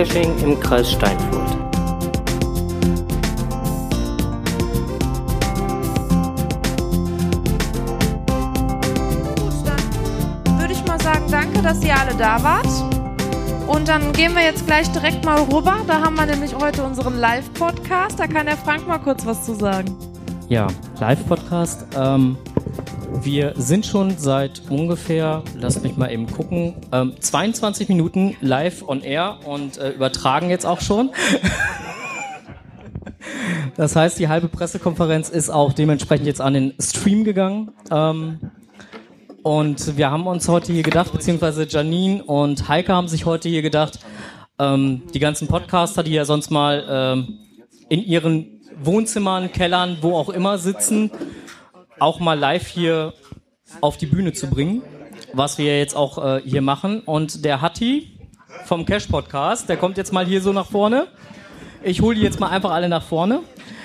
[0.00, 1.50] Geocaching im Kreis Steinfurt.
[9.36, 9.66] Gut,
[10.46, 12.66] dann würde ich mal sagen, danke, dass ihr alle da wart.
[13.68, 15.76] Und dann gehen wir jetzt gleich direkt mal rüber.
[15.86, 18.18] Da haben wir nämlich heute unseren Live-Podcast.
[18.18, 19.94] Da kann der Frank mal kurz was zu sagen.
[20.48, 20.66] Ja,
[20.98, 21.86] Live-Podcast.
[21.94, 22.38] Ähm,
[23.22, 29.02] wir sind schon seit ungefähr, lasst mich mal eben gucken, ähm, 22 Minuten live on
[29.02, 31.10] air und äh, übertragen jetzt auch schon.
[33.76, 37.72] Das heißt, die halbe Pressekonferenz ist auch dementsprechend jetzt an den Stream gegangen.
[37.90, 38.38] Ähm,
[39.42, 43.62] und wir haben uns heute hier gedacht, beziehungsweise Janine und Heike haben sich heute hier
[43.62, 44.00] gedacht,
[44.58, 47.38] ähm, die ganzen Podcaster, die ja sonst mal ähm,
[47.88, 51.10] in ihren Wohnzimmern, Kellern, wo auch immer sitzen,
[51.98, 53.14] auch mal live hier
[53.80, 54.82] auf die Bühne zu bringen,
[55.32, 57.00] was wir jetzt auch äh, hier machen.
[57.00, 58.18] Und der Hatti
[58.64, 61.08] vom Cash Podcast, der kommt jetzt mal hier so nach vorne.
[61.82, 63.40] Ich hole die jetzt mal einfach alle nach vorne.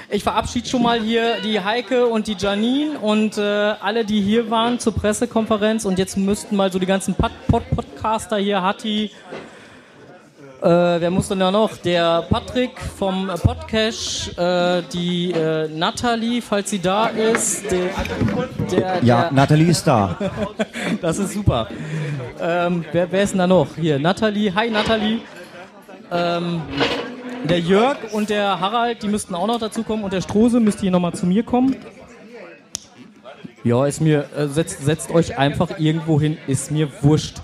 [0.09, 4.51] Ich verabschiede schon mal hier die Heike und die Janine und äh, alle, die hier
[4.51, 5.85] waren zur Pressekonferenz.
[5.85, 9.11] Und jetzt müssten mal so die ganzen Pod Pod Podcaster hier, Hatti,
[10.65, 11.77] äh, wer muss denn da noch?
[11.77, 17.71] Der Patrick vom Podcash, äh, die äh, Natalie, falls sie da ist.
[17.71, 17.89] Der,
[18.71, 20.17] der, Ja, der, Nathalie ist da.
[21.01, 21.67] das ist super.
[22.41, 23.75] Ähm, wer, wer ist denn da noch?
[23.75, 24.53] Hier, Natalie.
[24.55, 25.19] Hi, Natalie.
[26.11, 26.63] Ähm,
[27.43, 30.03] der Jörg und der Harald, die müssten auch noch dazu kommen.
[30.03, 31.75] Und der Strose müsste hier nochmal zu mir kommen.
[33.63, 37.35] Ja, ist mir, äh, setzt, setzt euch einfach irgendwo hin, ist mir wurscht.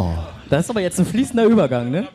[0.00, 0.14] Oh.
[0.48, 2.08] Das ist aber jetzt ein fließender Übergang, ne?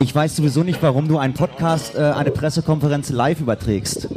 [0.00, 4.08] Ich weiß sowieso nicht, warum du einen Podcast, äh, eine Pressekonferenz live überträgst.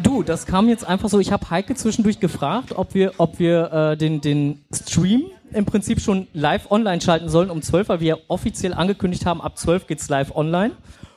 [0.00, 1.18] Du, das kam jetzt einfach so.
[1.18, 6.00] Ich habe Heike zwischendurch gefragt, ob wir, ob wir äh, den, den Stream im Prinzip
[6.00, 9.88] schon live online schalten sollen um 12, weil wir ja offiziell angekündigt haben, ab 12
[9.88, 10.70] geht's live online.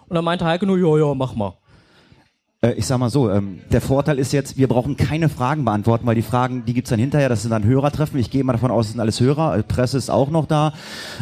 [0.08, 1.54] Und dann meinte Heike nur, ja, ja, mach mal.
[2.62, 6.08] Äh, ich sag mal so, ähm, der Vorteil ist jetzt, wir brauchen keine Fragen beantworten,
[6.08, 8.20] weil die Fragen, die gibt's dann hinterher, das sind dann Hörertreffen.
[8.20, 10.74] Ich gehe mal davon aus, es sind alles Hörer, Presse ist auch noch da.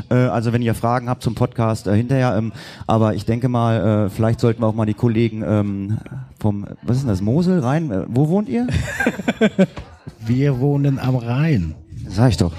[0.09, 2.53] Äh, also wenn ihr Fragen habt zum Podcast äh, hinterher, ähm,
[2.88, 5.97] aber ich denke mal, äh, vielleicht sollten wir auch mal die Kollegen ähm,
[6.40, 8.68] vom, was ist denn das, Mosel, Rhein, äh, wo wohnt ihr?
[10.28, 11.75] Wir wohnen am Rhein.
[12.07, 12.51] Sag ich doch.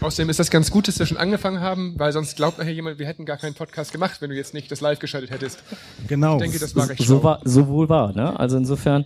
[0.00, 2.98] Außerdem ist das ganz gut, dass wir schon angefangen haben, weil sonst glaubt nachher jemand,
[2.98, 5.62] wir hätten gar keinen Podcast gemacht, wenn du jetzt nicht das live geschaltet hättest.
[6.08, 6.36] Genau.
[6.36, 8.38] Ich denke, das war recht So, war, so wohl war, ne?
[8.38, 9.04] Also insofern,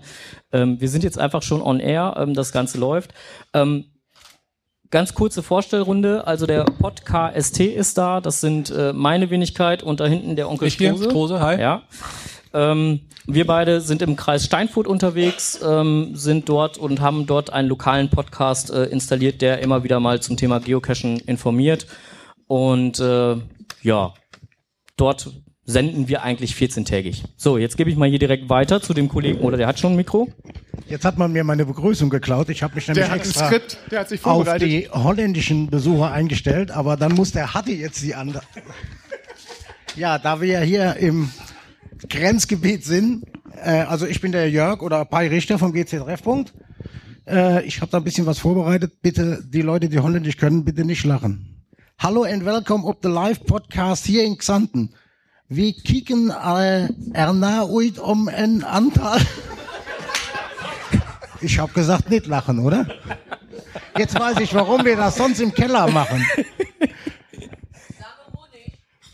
[0.52, 3.12] ähm, wir sind jetzt einfach schon on air, ähm, das Ganze läuft.
[3.52, 3.86] Ähm,
[4.90, 10.06] ganz kurze Vorstellrunde, also der Podcast ist da, das sind äh, meine Wenigkeit und da
[10.06, 11.10] hinten der Onkel Ich hier, Strose.
[11.10, 11.60] Strose, hi.
[11.60, 11.82] Ja.
[12.54, 17.68] Ähm, wir beide sind im Kreis Steinfurt unterwegs, ähm, sind dort und haben dort einen
[17.68, 21.86] lokalen Podcast äh, installiert, der immer wieder mal zum Thema Geocachen informiert.
[22.46, 23.36] Und äh,
[23.82, 24.14] ja,
[24.96, 25.30] dort
[25.64, 27.24] senden wir eigentlich 14-tägig.
[27.36, 29.94] So, jetzt gebe ich mal hier direkt weiter zu dem Kollegen, oder der hat schon
[29.94, 30.28] ein Mikro.
[30.86, 32.50] Jetzt hat man mir meine Begrüßung geklaut.
[32.50, 36.70] Ich habe mich nämlich Der extra Skript, der hat sich auf die holländischen Besucher eingestellt,
[36.70, 38.42] aber dann muss der Hatti jetzt die andere.
[39.96, 41.30] Ja, da wir ja hier im
[42.08, 43.24] Grenzgebiet sind,
[43.62, 46.52] äh, also ich bin der Jörg oder Pai Richter vom GC Treffpunkt.
[47.26, 49.00] Äh, ich habe da ein bisschen was vorbereitet.
[49.02, 51.64] Bitte, die Leute, die Holländisch können, bitte nicht lachen.
[51.98, 54.94] Hallo and welcome op the live podcast hier in Xanten.
[55.48, 59.18] Wir kicken äh, erna uit om een aantal.
[61.40, 62.86] Ich habe gesagt, nicht lachen, oder?
[63.98, 66.24] Jetzt weiß ich, warum wir das sonst im Keller machen.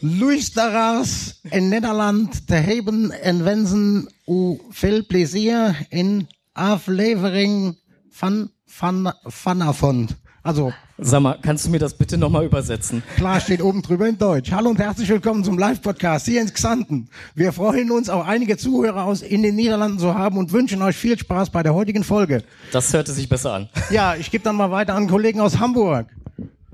[0.03, 7.77] Luis Daras in Nederland te hebben en wensen u veel plezier in aflevering
[8.11, 10.17] van, van, vanavond.
[10.43, 10.73] Also,
[11.03, 13.03] Sag mal, kannst du mir das bitte nochmal übersetzen?
[13.17, 14.51] klar steht oben drüber in Deutsch.
[14.53, 17.11] Hallo und herzlich willkommen zum Live-Podcast hier in Xanten.
[17.35, 20.97] Wir freuen uns, auch einige Zuhörer aus in den Niederlanden zu haben und wünschen euch
[20.97, 22.43] viel Spaß bei der heutigen Folge.
[22.73, 23.69] Das hörte sich besser an.
[23.91, 26.07] Ja, ich gebe dann mal weiter an Kollegen aus Hamburg.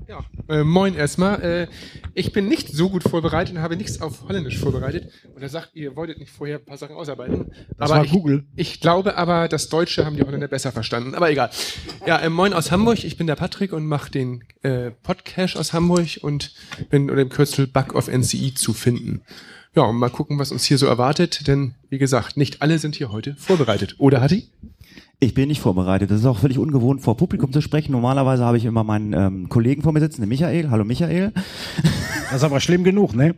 [0.07, 1.41] Ja, äh, moin erstmal.
[1.41, 1.67] Äh,
[2.13, 5.11] ich bin nicht so gut vorbereitet und habe nichts auf Holländisch vorbereitet.
[5.35, 7.51] Und er sagt, ihr wolltet nicht vorher ein paar Sachen ausarbeiten.
[7.77, 8.45] Das aber war ich, Google.
[8.55, 11.13] Ich glaube aber, das Deutsche haben die Holländer besser verstanden.
[11.13, 11.49] Aber egal.
[12.05, 13.03] Ja, äh, moin aus Hamburg.
[13.03, 16.53] Ich bin der Patrick und mache den äh, Podcast aus Hamburg und
[16.89, 19.23] bin unter dem Kürzel Bug of NCI zu finden.
[19.75, 21.47] Ja, und mal gucken, was uns hier so erwartet.
[21.47, 23.95] Denn, wie gesagt, nicht alle sind hier heute vorbereitet.
[23.97, 24.49] Oder, Hatti?
[25.19, 26.11] Ich bin nicht vorbereitet.
[26.11, 27.91] Das ist auch völlig ungewohnt, vor Publikum zu sprechen.
[27.91, 30.69] Normalerweise habe ich immer meinen ähm, Kollegen vor mir sitzen, den Michael.
[30.69, 31.31] Hallo Michael.
[32.29, 33.33] Das ist aber schlimm genug, ne?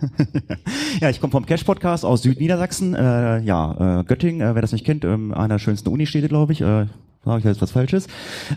[1.00, 2.96] Ja, ich komme vom Cash Podcast aus Südniedersachsen.
[2.96, 6.52] Äh, ja, äh, Göttingen, äh, wer das nicht kennt, ähm, einer der schönsten Unistädte, glaube
[6.52, 6.60] ich.
[6.60, 6.88] Äh,
[7.24, 8.08] Sag ich jetzt was Falsches?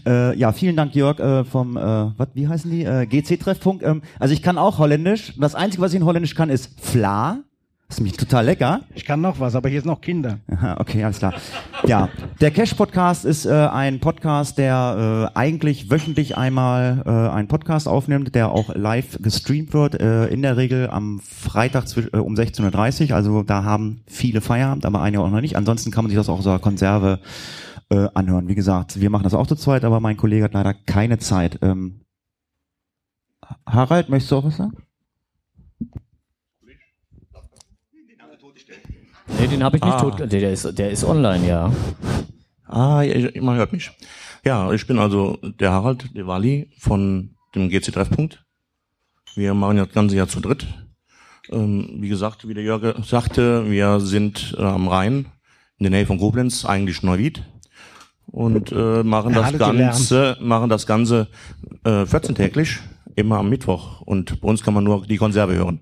[0.04, 2.84] Äh, ja, vielen Dank, Jörg, äh, vom, äh, wat, wie heißen die?
[2.84, 3.84] Äh, GC-Treffpunkt.
[3.84, 5.34] Ähm, also ich kann auch Holländisch.
[5.38, 7.40] Das Einzige, was ich in Holländisch kann, ist Fla.
[7.92, 8.80] Das ist nämlich total lecker.
[8.94, 10.38] Ich kann noch was, aber hier ist noch Kinder.
[10.50, 11.34] Aha, okay, alles klar.
[11.86, 12.08] Ja,
[12.40, 17.86] der Cash Podcast ist äh, ein Podcast, der äh, eigentlich wöchentlich einmal äh, einen Podcast
[17.86, 23.10] aufnimmt, der auch live gestreamt wird, äh, in der Regel am Freitag äh, um 16.30
[23.10, 23.14] Uhr.
[23.14, 25.58] Also da haben viele Feierabend, aber einige auch noch nicht.
[25.58, 27.18] Ansonsten kann man sich das auch aus der Konserve
[27.90, 28.48] äh, anhören.
[28.48, 31.58] Wie gesagt, wir machen das auch zu zweit, aber mein Kollege hat leider keine Zeit.
[31.60, 32.06] Ähm,
[33.66, 34.78] Harald, möchtest du auch was sagen?
[39.38, 40.00] Nee, den habe ich nicht Ah.
[40.00, 40.20] tot.
[40.20, 41.72] Der, der, ist, der ist online, ja.
[42.66, 43.90] Ah, ja, man hört mich.
[44.44, 48.44] Ja, ich bin also der Harald de Wali von dem GC Treffpunkt.
[49.34, 50.66] Wir machen ja das ganze Jahr zu dritt.
[51.50, 55.26] Ähm, wie gesagt, wie der Jörg sagte, wir sind äh, am Rhein,
[55.78, 57.42] in der Nähe von Koblenz, eigentlich Neuwied.
[58.26, 59.58] Und äh, machen das.
[59.58, 61.28] Ganze, machen das Ganze
[61.84, 62.78] äh, 14-täglich,
[63.16, 64.00] immer am Mittwoch.
[64.02, 65.80] Und bei uns kann man nur die Konserve hören.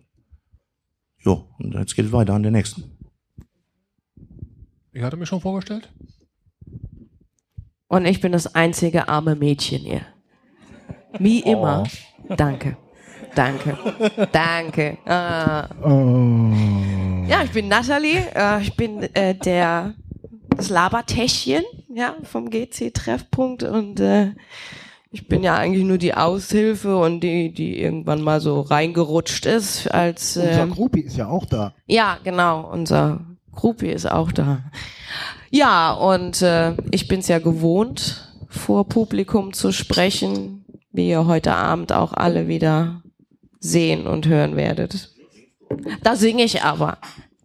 [1.22, 2.84] Jo, und jetzt geht es weiter an den nächsten.
[4.92, 5.88] Ich hatte mich schon vorgestellt.
[7.88, 10.02] Und ich bin das einzige arme Mädchen hier.
[11.18, 11.84] Wie immer.
[12.28, 12.76] Danke.
[13.34, 13.78] Danke.
[14.32, 14.98] Danke.
[15.04, 15.68] Ah.
[17.28, 18.26] Ja, ich bin Nathalie.
[18.34, 19.94] Äh, ich bin äh, der
[20.56, 24.32] das Labertäschchen ja, vom GC-Treffpunkt und äh,
[25.10, 29.88] ich bin ja eigentlich nur die Aushilfe und die, die irgendwann mal so reingerutscht ist
[29.88, 31.74] als Unser ähm, Gruppi ist ja auch da.
[31.86, 33.20] ja, genau, unser
[33.52, 34.64] Gruppi ist auch da.
[35.50, 41.92] Ja, und äh, ich bin's ja gewohnt, vor Publikum zu sprechen, wie ihr heute Abend
[41.92, 43.02] auch alle wieder
[43.58, 45.10] sehen und hören werdet.
[46.02, 46.98] Da singe ich aber.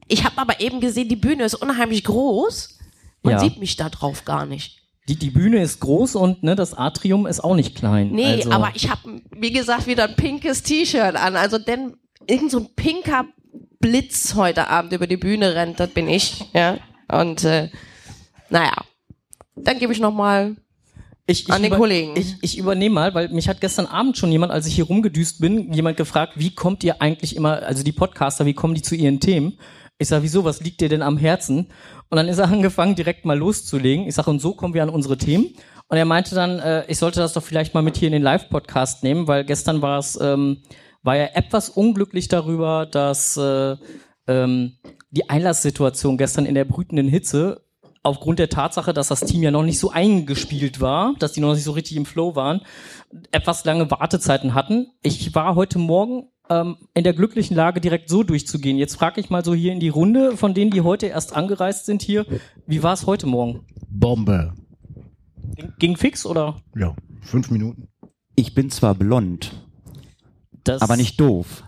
[0.07, 2.77] Ich habe aber eben gesehen, die Bühne ist unheimlich groß.
[3.23, 3.39] Man Ja.
[3.39, 4.81] sieht mich da drauf gar nicht.
[5.07, 8.09] Die, die Bühne ist groß und ne, das Atrium ist auch nicht klein.
[8.11, 11.35] Nee, also, aber ich habe, wie gesagt, wieder ein pinkes T-Shirt an.
[11.35, 11.97] Also denn
[12.27, 13.25] irgend so ein pinker
[13.79, 16.45] Blitz heute Abend über die Bühne rennt, das bin ich.
[16.53, 16.77] Ja.
[17.07, 17.69] Und äh,
[18.49, 18.73] naja,
[19.55, 20.55] dann gebe ich noch mal.
[21.27, 22.13] ich, ich an den Kollegen.
[22.15, 25.39] Ich, ich übernehme mal, weil mich hat gestern Abend schon jemand, als ich hier rumgedüst
[25.39, 28.95] bin, jemand gefragt, wie kommt ihr eigentlich immer, also die Podcaster, wie kommen die zu
[28.95, 29.57] ihren Themen?
[29.97, 31.67] Ich sage, wieso, was liegt dir denn am Herzen?
[32.09, 34.07] Und dann ist er angefangen, direkt mal loszulegen.
[34.07, 35.55] Ich sage, und so kommen wir an unsere Themen.
[35.87, 38.23] Und er meinte dann, äh, ich sollte das doch vielleicht mal mit hier in den
[38.23, 40.63] Live-Podcast nehmen, weil gestern war es, ähm,
[41.05, 43.75] war er etwas unglücklich darüber, dass äh,
[44.27, 44.73] ähm,
[45.11, 47.61] die Einlasssituation gestern in der brütenden Hitze
[48.01, 51.53] aufgrund der Tatsache, dass das Team ja noch nicht so eingespielt war, dass die noch
[51.53, 52.61] nicht so richtig im Flow waren,
[53.31, 54.87] etwas lange Wartezeiten hatten.
[55.03, 58.77] Ich war heute Morgen ähm, in der glücklichen Lage, direkt so durchzugehen.
[58.77, 61.85] Jetzt frage ich mal so hier in die Runde von denen, die heute erst angereist
[61.85, 62.25] sind hier,
[62.67, 63.65] wie war es heute Morgen?
[63.89, 64.53] Bombe.
[65.55, 66.57] Ging, ging fix oder?
[66.75, 67.89] Ja, fünf Minuten.
[68.35, 69.64] Ich bin zwar blond,
[70.65, 71.63] Das aber nicht doof.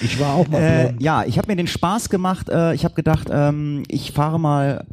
[0.00, 2.48] Ich war auch mal Äh, ja, ich habe mir den Spaß gemacht.
[2.48, 4.84] Äh, ich habe gedacht, ähm, ich fahre mal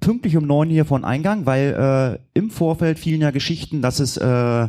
[0.00, 4.16] pünktlich um neun hier von Eingang, weil äh, im Vorfeld fielen ja Geschichten, dass es
[4.16, 4.68] äh,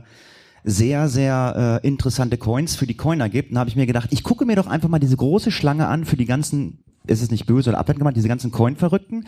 [0.63, 3.51] sehr, sehr äh, interessante Coins für die Coiner gibt.
[3.51, 6.05] Und habe ich mir gedacht, ich gucke mir doch einfach mal diese große Schlange an
[6.05, 9.25] für die ganzen, es ist nicht böse oder abwertend gemeint, diese ganzen Coin-Verrückten.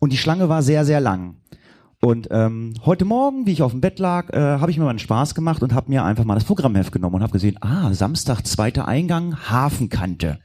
[0.00, 1.36] Und die Schlange war sehr, sehr lang.
[2.04, 4.90] Und ähm, heute Morgen, wie ich auf dem Bett lag, äh, habe ich mir mal
[4.90, 7.94] einen Spaß gemacht und habe mir einfach mal das Programmheft genommen und habe gesehen, ah,
[7.94, 10.38] Samstag, zweiter Eingang, Hafenkante.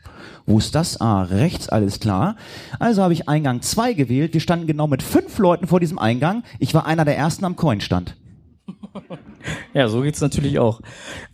[0.45, 1.01] Wo ist das?
[1.01, 2.37] Ah, rechts, alles klar.
[2.79, 4.33] Also habe ich Eingang 2 gewählt.
[4.33, 6.43] Wir standen genau mit fünf Leuten vor diesem Eingang.
[6.59, 8.15] Ich war einer der ersten am Coinstand.
[9.73, 10.81] Ja, so geht's natürlich auch.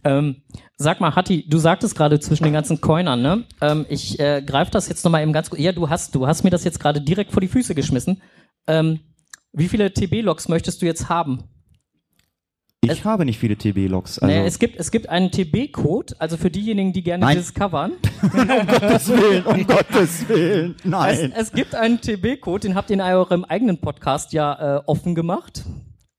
[0.04, 0.44] Ähm,
[0.78, 3.46] sag mal, Hatti, du sagtest gerade zwischen den ganzen Coinern, ne?
[3.62, 5.62] Ähm, ich äh, greife das jetzt nochmal eben ganz kurz.
[5.62, 8.22] Ja, du hast, du hast mir das jetzt gerade direkt vor die Füße geschmissen.
[8.68, 9.00] Ähm,
[9.56, 11.44] wie viele TB-Logs möchtest du jetzt haben?
[12.82, 14.20] Ich habe nicht viele TB-Logs.
[14.20, 17.38] Also, naja, es gibt, es gibt einen TB-Code, also für diejenigen, die gerne Nein.
[17.38, 17.94] discovern.
[18.22, 20.76] um Gottes Willen, um Gottes Willen.
[20.78, 21.34] Es, Nein.
[21.36, 25.64] es gibt einen TB-Code, den habt ihr in eurem eigenen Podcast ja äh, offen gemacht.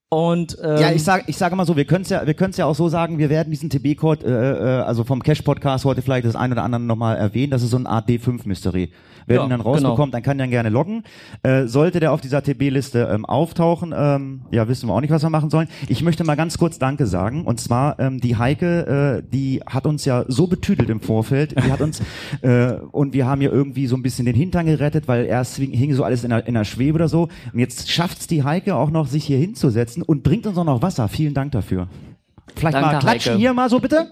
[0.09, 2.66] Und ähm, Ja, ich sage ich sage mal so, wir können es ja, wir ja
[2.66, 6.37] auch so sagen, wir werden diesen TB-Code, äh, äh, also vom Cash-Podcast heute vielleicht das
[6.37, 8.90] ein oder andere nochmal erwähnen, das ist so eine Art D5-Mystery.
[9.26, 10.11] Wer Ja, ihn dann rausbekommt, genau.
[10.12, 11.02] dann kann der gerne loggen.
[11.42, 15.23] Äh, sollte der auf dieser TB-Liste ähm, auftauchen, ähm, ja, wissen wir auch nicht, was
[15.23, 15.68] wir machen sollen.
[15.88, 17.45] Ich möchte mal ganz kurz Danke sagen.
[17.45, 21.56] Und zwar, ähm, die Heike, äh, die hat uns ja so betüdelt im Vorfeld.
[21.59, 22.00] Die hat uns,
[22.42, 25.73] äh, und wir haben ja irgendwie so ein bisschen den Hintern gerettet, weil erst hing
[25.73, 27.28] hing so alles in der, in der Schwebe oder so.
[27.52, 30.83] Und jetzt schafft's die Heike auch noch, sich hier hinzusetzen und bringt uns auch noch
[30.83, 31.09] Wasser.
[31.09, 31.88] Vielen Dank dafür.
[32.54, 33.40] Vielleicht Danke, mal klatschen Heike.
[33.40, 34.06] hier mal so bitte.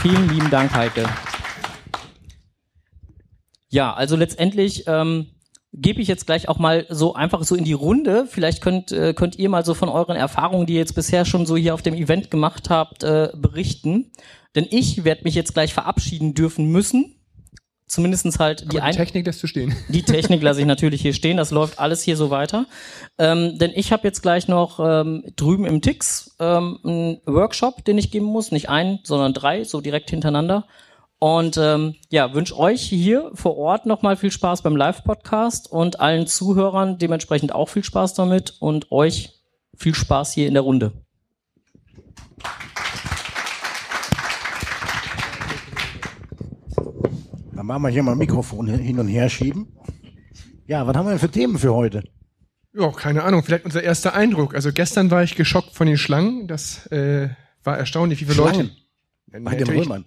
[0.00, 1.04] Vielen lieben Dank, Heike.
[3.72, 5.28] Ja, also letztendlich ähm,
[5.72, 8.26] gebe ich jetzt gleich auch mal so einfach so in die Runde.
[8.28, 11.46] Vielleicht könnt, äh, könnt ihr mal so von euren Erfahrungen, die ihr jetzt bisher schon
[11.46, 14.12] so hier auf dem Event gemacht habt, äh, berichten.
[14.54, 17.16] Denn ich werde mich jetzt gleich verabschieden dürfen müssen.
[17.86, 19.74] Zumindestens halt die, Die ein Technik lässt du stehen.
[19.88, 22.66] die Technik lasse ich natürlich hier stehen, das läuft alles hier so weiter.
[23.16, 27.96] Ähm, denn ich habe jetzt gleich noch ähm, drüben im Tix ähm, einen Workshop, den
[27.96, 28.52] ich geben muss.
[28.52, 30.66] Nicht einen, sondern drei, so direkt hintereinander.
[31.22, 36.26] Und ähm, ja, wünsche euch hier vor Ort nochmal viel Spaß beim Live-Podcast und allen
[36.26, 39.40] Zuhörern dementsprechend auch viel Spaß damit und euch
[39.76, 40.90] viel Spaß hier in der Runde.
[47.54, 49.68] Dann machen wir hier mal Mikrofon hin und her schieben.
[50.66, 52.02] Ja, was haben wir denn für Themen für heute?
[52.74, 54.56] Ja, keine Ahnung, vielleicht unser erster Eindruck.
[54.56, 56.48] Also gestern war ich geschockt von den Schlangen.
[56.48, 57.28] Das äh,
[57.62, 58.72] war erstaunlich, wie viele Schlangen?
[59.30, 59.44] Leute.
[59.44, 60.04] Bei den Römern.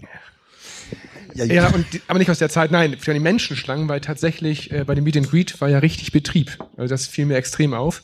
[1.35, 4.83] Ja, und die, aber nicht aus der Zeit, nein, für die Menschenschlangen, weil tatsächlich äh,
[4.85, 6.57] bei dem Meet and Greet war ja richtig Betrieb.
[6.77, 8.03] Also das fiel mir extrem auf.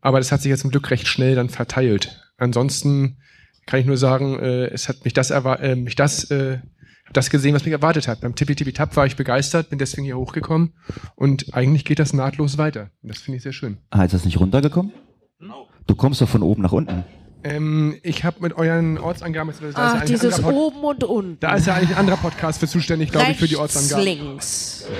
[0.00, 2.22] Aber das hat sich jetzt zum Glück recht schnell dann verteilt.
[2.38, 3.18] Ansonsten
[3.66, 6.58] kann ich nur sagen, äh, es hat mich das äh, mich das äh,
[7.12, 8.20] das gesehen, was mich erwartet hat.
[8.20, 10.72] Beim Tippi Tippi Tap war ich begeistert, bin deswegen hier hochgekommen
[11.16, 12.90] und eigentlich geht das nahtlos weiter.
[13.02, 13.78] Und das finde ich sehr schön.
[13.90, 14.92] Ah, ist das nicht runtergekommen?
[15.86, 17.04] Du kommst doch von oben nach unten.
[17.42, 20.80] Ähm, ich habe mit euren Ortsangaben, da ist, ja Ach, eigentlich ein dieses Pod- oben
[20.80, 21.36] und unten.
[21.40, 24.04] da ist ja eigentlich ein anderer Podcast für zuständig, glaube ich, für die Ortsangaben.
[24.04, 24.84] links.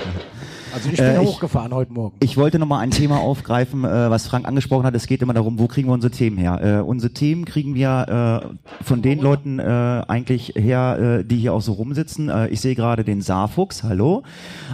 [0.73, 2.15] Also ich bin Äh, ich- hochgefahren heute Morgen.
[2.21, 4.95] Ich wollte noch mal ein Thema aufgreifen, äh, was Frank angesprochen hat.
[4.95, 6.79] Es geht immer darum, wo kriegen wir unsere Themen her?
[6.79, 8.41] Äh, unsere Themen kriegen wir
[8.79, 9.63] äh, von den Leuten äh,
[10.07, 12.31] eigentlich her, äh, die hier auch so rumsitzen.
[12.49, 14.23] Ich sehe gerade den Saarfuchs, hallo,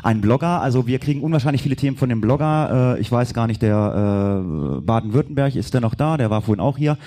[0.03, 0.61] ein Blogger.
[0.61, 2.97] Also wir kriegen unwahrscheinlich viele Themen von dem Blogger.
[2.99, 4.43] Ich weiß gar nicht, der
[4.85, 6.17] Baden-Württemberg ist der noch da?
[6.17, 6.97] Der war vorhin auch hier.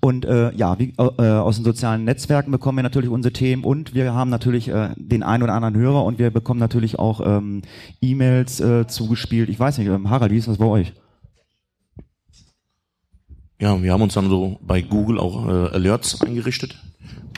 [0.00, 0.24] Und
[0.56, 4.70] ja, wie, aus den sozialen Netzwerken bekommen wir natürlich unsere Themen und wir haben natürlich
[4.96, 7.62] den einen oder anderen Hörer und wir bekommen natürlich auch ähm,
[8.00, 8.29] E-Mails
[8.60, 9.48] äh, zugespielt.
[9.48, 10.92] Ich weiß nicht, ähm, Harald, wie ist das bei euch?
[13.60, 16.76] Ja, wir haben uns dann so bei Google auch äh, Alerts eingerichtet,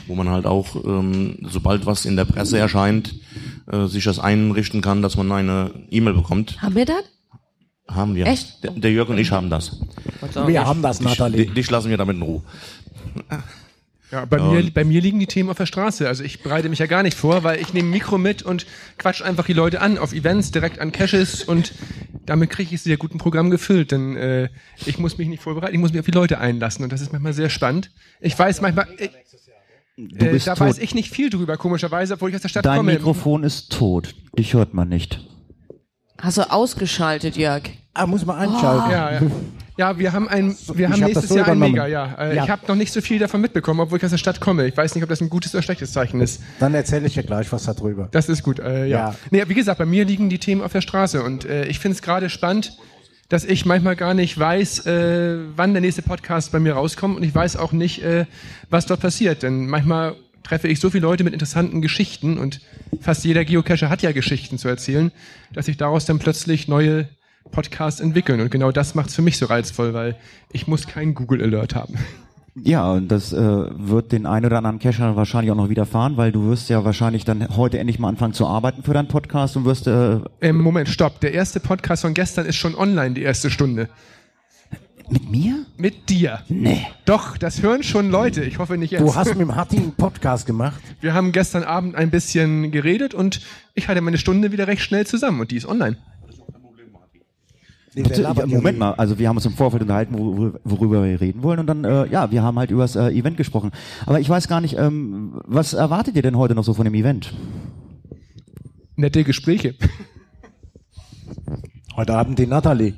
[0.07, 3.15] wo man halt auch, ähm, sobald was in der Presse erscheint,
[3.69, 6.61] äh, sich das einrichten kann, dass man eine E-Mail bekommt.
[6.61, 7.03] Haben wir das?
[7.89, 8.25] Haben wir.
[8.25, 8.63] Echt?
[8.63, 9.81] Der, der Jörg und ich haben das.
[10.47, 11.45] Wir haben das, Dich, Nathalie.
[11.47, 12.41] dich lassen wir damit in Ruhe.
[14.13, 16.07] Ja, bei, mir, bei mir liegen die Themen auf der Straße.
[16.07, 18.67] Also ich bereite mich ja gar nicht vor, weil ich nehme ein Mikro mit und
[18.99, 21.73] quatsch einfach die Leute an auf Events, direkt an Caches und
[22.27, 23.91] damit kriege ich sehr gut ein Programm gefüllt.
[23.91, 24.49] Denn äh,
[24.85, 27.11] ich muss mich nicht vorbereiten, ich muss mich auf die Leute einlassen und das ist
[27.11, 27.89] manchmal sehr spannend.
[28.21, 29.09] Ich weiß manchmal, äh,
[29.97, 30.67] Du äh, bist da tot.
[30.67, 32.93] weiß ich nicht viel drüber, komischerweise, obwohl ich aus der Stadt Dein komme.
[32.93, 34.13] Mikrofon ist tot.
[34.37, 35.25] Dich hört man nicht.
[36.19, 37.63] Hast du ausgeschaltet, Jörg?
[37.95, 38.91] Ah, muss man einschalten.
[38.91, 39.21] Ja, ja.
[39.77, 41.59] Ja, wir haben ein, wir haben hab nächstes so Jahr ein.
[41.59, 42.13] Mega, ja.
[42.19, 42.43] Äh, Ja.
[42.43, 44.67] Ich habe noch nicht so viel davon mitbekommen, obwohl ich aus der Stadt komme.
[44.67, 46.41] Ich weiß nicht, ob das ein gutes oder schlechtes Zeichen ist.
[46.59, 48.07] Dann erzähle ich dir gleich was darüber.
[48.11, 49.09] Das ist gut, äh, ja.
[49.09, 49.15] Ja.
[49.31, 51.95] Nee, wie gesagt, bei mir liegen die Themen auf der Straße und äh, ich finde
[51.95, 52.77] es gerade spannend,
[53.29, 57.23] dass ich manchmal gar nicht weiß, äh, wann der nächste Podcast bei mir rauskommt und
[57.23, 58.25] ich weiß auch nicht, äh,
[58.69, 59.41] was dort passiert.
[59.41, 62.61] Denn manchmal treffe ich so viele Leute mit interessanten Geschichten und
[63.01, 65.11] fast jeder Geocacher hat ja Geschichten zu erzählen,
[65.51, 67.07] dass sich daraus dann plötzlich neue
[67.51, 68.41] Podcasts entwickeln.
[68.41, 70.15] Und genau das macht es für mich so reizvoll, weil
[70.51, 71.95] ich muss keinen Google Alert haben.
[72.55, 76.31] Ja, und das äh, wird den einen oder anderen Cacher wahrscheinlich auch noch widerfahren, weil
[76.31, 79.65] du wirst ja wahrscheinlich dann heute endlich mal anfangen zu arbeiten für deinen Podcast und
[79.65, 81.19] wirst äh, Ähm, Moment, stopp.
[81.21, 83.89] Der erste Podcast von gestern ist schon online, die erste Stunde.
[85.09, 85.65] mit mir?
[85.77, 86.41] Mit dir.
[86.47, 86.85] Nee.
[87.05, 88.43] Doch, das hören schon Leute.
[88.43, 89.01] Ich hoffe nicht jetzt.
[89.01, 90.79] Du hast mit dem Hatti einen Podcast gemacht.
[91.01, 93.41] Wir haben gestern Abend ein bisschen geredet und
[93.73, 95.97] ich hatte meine Stunde wieder recht schnell zusammen und die ist online.
[97.95, 101.43] Nee, ja Moment mal, also wir haben uns im Vorfeld unterhalten, wor- worüber wir reden
[101.43, 103.71] wollen und dann, äh, ja, wir haben halt über das äh, Event gesprochen.
[104.05, 106.95] Aber ich weiß gar nicht, ähm, was erwartet ihr denn heute noch so von dem
[106.95, 107.33] Event?
[108.95, 109.75] Nette Gespräche.
[111.95, 112.95] Heute Abend die Nathalie.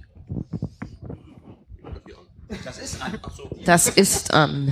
[3.65, 4.71] Das ist an.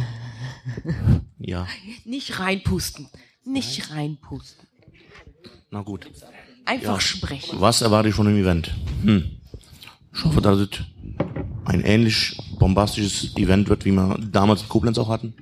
[1.39, 1.67] Ja,
[2.05, 3.07] Nicht reinpusten.
[3.45, 4.65] Nicht reinpusten.
[5.71, 6.09] na gut.
[6.65, 7.59] Einfach sprechen.
[7.59, 8.73] Was erwarte ich von dem Event?
[9.03, 9.25] Hm.
[10.15, 10.69] Ich hoffe, dass es
[11.65, 15.33] ein ähnlich bombastisches Event wird, wie wir damals in Koblenz auch hatten.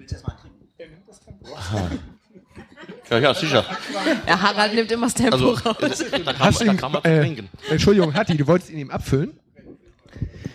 [3.09, 3.65] Ja, ja, sicher.
[4.25, 5.63] Der Harald nimmt immer das Tempo Also, raus.
[5.63, 7.49] da kann, Hast da kann man äh, trinken.
[7.69, 9.33] Entschuldigung, Hatti, du wolltest ihn ihm abfüllen?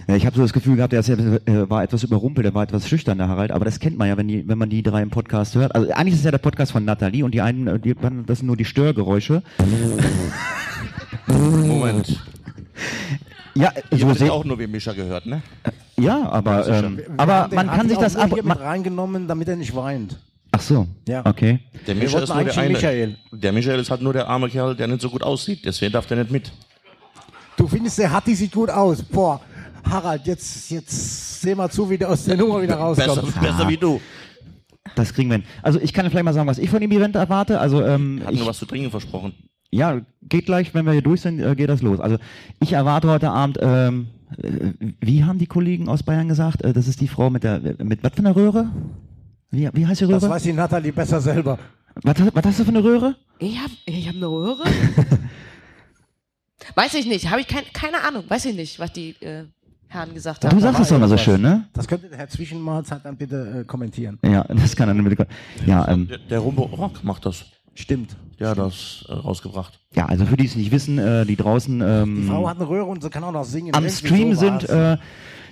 [0.08, 2.54] Ja, ich habe so das Gefühl gehabt, er ist ja, äh, war etwas überrumpelt, er
[2.54, 4.82] war etwas schüchtern, der Harald, aber das kennt man ja, wenn, die, wenn man die
[4.82, 5.74] drei im Podcast hört.
[5.74, 7.94] Also eigentlich ist es ja der Podcast von Nathalie und die einen, äh, die,
[8.26, 9.42] das sind nur die Störgeräusche.
[11.26, 12.20] Moment.
[13.56, 15.42] Ja, Ihr so habt se- auch nur wie Mischa gehört, ne?
[15.98, 18.30] ja aber, ähm, Wir aber man kann sich das ab...
[18.32, 20.18] hier mit reingenommen, damit er nicht weint.
[20.52, 21.24] ach so, Ja.
[21.26, 21.60] okay.
[21.86, 22.72] Der wollten ist nur der eigentlich eine.
[22.74, 23.16] Michael.
[23.32, 25.64] Der Michael ist halt nur der arme Kerl, der nicht so gut aussieht.
[25.64, 26.52] Deswegen darf der nicht mit.
[27.56, 29.02] Du findest, der Hatti sieht gut aus.
[29.02, 29.40] Boah,
[29.88, 33.40] Harald, jetzt, jetzt seh mal zu, wie der aus der Nummer wieder Besser, rauskommt.
[33.40, 34.00] besser wie du.
[34.94, 35.44] Das kriegen wir hin.
[35.62, 37.58] Also ich kann vielleicht mal sagen, was ich von dem Event erwarte.
[37.60, 39.32] Also ähm, Hat ich, nur was zu trinken versprochen.
[39.76, 42.00] Ja, geht gleich, wenn wir hier durch sind, äh, geht das los.
[42.00, 42.16] Also
[42.60, 44.08] ich erwarte heute Abend, ähm,
[44.42, 47.60] äh, wie haben die Kollegen aus Bayern gesagt, äh, das ist die Frau mit der,
[47.82, 48.70] mit was für einer Röhre?
[49.50, 50.20] Wie, wie heißt die Röhre?
[50.20, 51.58] Das weiß die Nathalie besser selber.
[52.02, 53.14] was, was hast du für eine Röhre?
[53.38, 54.64] Ich hab, ich hab eine Röhre.
[56.74, 59.44] Weiß ich nicht, habe ich kein, keine Ahnung, weiß ich nicht, was die äh,
[59.88, 60.58] Herren gesagt Du haben.
[60.58, 61.68] sagst es doch immer so schön, ne?
[61.74, 64.18] Das könnte der Herr Zwischenmahlzeit dann bitte äh, kommentieren.
[64.24, 65.26] Ja, das kann er dann bitte.
[65.64, 67.44] Ja, ähm, Der, der Rumbo Rock macht das.
[67.74, 68.16] Stimmt.
[68.38, 69.80] Der hat das äh, rausgebracht.
[69.94, 72.68] ja, also für die es nicht wissen, äh, die draußen ähm, Die Frau hat eine
[72.68, 73.74] Röhre und sie kann auch noch singen.
[73.74, 74.98] am Stream sind, äh,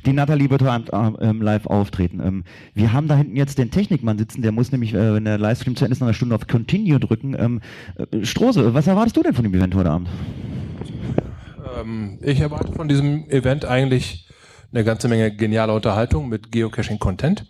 [0.05, 2.21] die Nathalie Abend äh, ähm, live auftreten.
[2.21, 5.38] Ähm, wir haben da hinten jetzt den Technikmann sitzen, der muss nämlich, äh, wenn der
[5.38, 7.35] Livestream zu Ende ist, noch eine Stunde auf Continue drücken.
[7.38, 7.61] Ähm,
[7.97, 10.09] äh, Strose, was erwartest du denn von dem Event heute Abend?
[11.79, 14.29] Ähm, ich erwarte von diesem Event eigentlich
[14.73, 17.47] eine ganze Menge genialer Unterhaltung mit Geocaching-Content.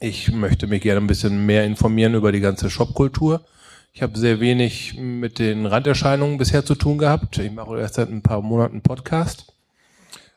[0.00, 3.44] Ich möchte mich gerne ein bisschen mehr informieren über die ganze Shopkultur.
[3.92, 7.38] Ich habe sehr wenig mit den Randerscheinungen bisher zu tun gehabt.
[7.38, 9.52] Ich mache erst seit ein paar Monaten Podcast.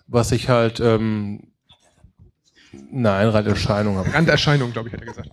[0.08, 1.44] Was ich halt, ähm,
[2.92, 5.30] nein, Randerscheinungen habe Randerscheinung, glaube ich, hat er gesagt.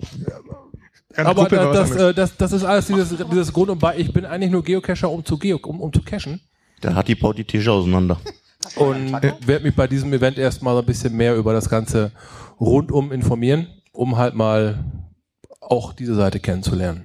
[1.17, 3.97] aber das, das, äh, das, das ist alles dieses, dieses Grund und bei.
[3.97, 6.41] Ich bin eigentlich nur Geocacher, um zu, Geo, um, um zu cachen.
[6.83, 8.21] Der hat die baut die Tische auseinander.
[8.77, 12.13] Und werde mich bei diesem Event erstmal ein bisschen mehr über das Ganze
[12.61, 14.85] rundum informieren, um halt mal
[15.61, 17.05] auch diese Seite kennenzulernen.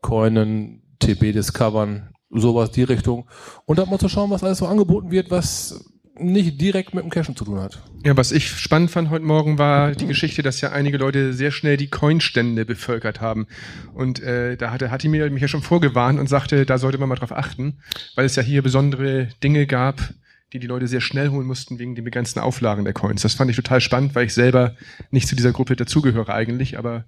[0.00, 3.28] Coinen, TB discovern, sowas die Richtung.
[3.66, 7.10] Und dann mal zu schauen, was alles so angeboten wird, was nicht direkt mit dem
[7.10, 7.82] Cashen zu tun hat.
[8.04, 11.50] Ja, was ich spannend fand heute Morgen war die Geschichte, dass ja einige Leute sehr
[11.50, 13.46] schnell die Coinstände bevölkert haben.
[13.94, 17.14] Und äh, da hatte Hatimir mich ja schon vorgewarnt und sagte, da sollte man mal
[17.14, 17.78] drauf achten,
[18.14, 20.12] weil es ja hier besondere Dinge gab,
[20.52, 23.22] die die Leute sehr schnell holen mussten wegen den begrenzten Auflagen der Coins.
[23.22, 24.74] Das fand ich total spannend, weil ich selber
[25.10, 27.04] nicht zu dieser Gruppe dazugehöre eigentlich, aber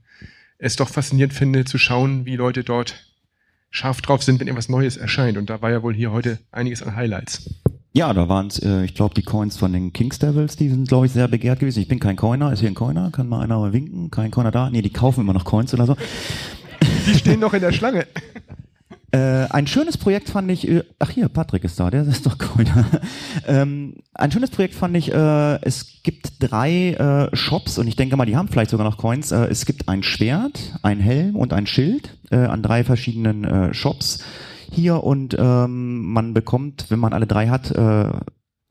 [0.62, 2.94] es doch faszinierend finde zu schauen, wie Leute dort
[3.70, 5.36] scharf drauf sind, wenn irgendwas Neues erscheint.
[5.36, 7.50] Und da war ja wohl hier heute einiges an Highlights.
[7.92, 10.88] Ja, da waren es, äh, ich glaube, die Coins von den Kings Devils, die sind,
[10.88, 11.80] glaube ich, sehr begehrt gewesen.
[11.80, 13.10] Ich bin kein Coiner, ist hier ein Coiner?
[13.10, 14.10] Kann mal einer winken?
[14.10, 14.70] Kein Coiner da?
[14.70, 15.96] Nee, die kaufen immer noch Coins oder so.
[17.06, 18.06] Die stehen noch in der Schlange.
[19.12, 22.38] Äh, ein schönes Projekt fand ich, äh, ach hier, Patrick ist da, der ist doch
[22.38, 22.86] Coiner.
[23.46, 28.16] ähm, ein schönes Projekt fand ich, äh, es gibt drei äh, Shops und ich denke
[28.16, 29.30] mal, die haben vielleicht sogar noch Coins.
[29.30, 34.20] Es gibt ein Schwert, ein Helm und ein Schild an drei verschiedenen Shops
[34.70, 37.70] hier und ähm, man bekommt, wenn man alle drei hat,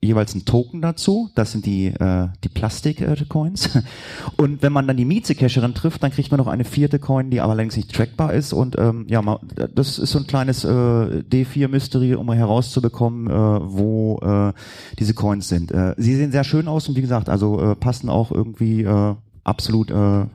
[0.04, 1.30] jeweils einen Token dazu.
[1.36, 3.78] Das sind die, äh, die Plastik-Coins.
[4.38, 7.40] Und wenn man dann die Mieze-Cacherin trifft, dann kriegt man noch eine vierte Coin, die
[7.40, 8.52] aber längst nicht trackbar ist.
[8.52, 9.40] Und ähm, ja, ma-
[9.74, 14.54] das ist so ein kleines äh, D4-Mystery, um mal herauszubekommen, äh, wo äh,
[14.98, 15.72] diese Coins sind.
[15.72, 19.16] Äh, sie sehen sehr schön aus und wie gesagt, also äh, passen auch irgendwie äh,
[19.44, 20.26] absolut äh,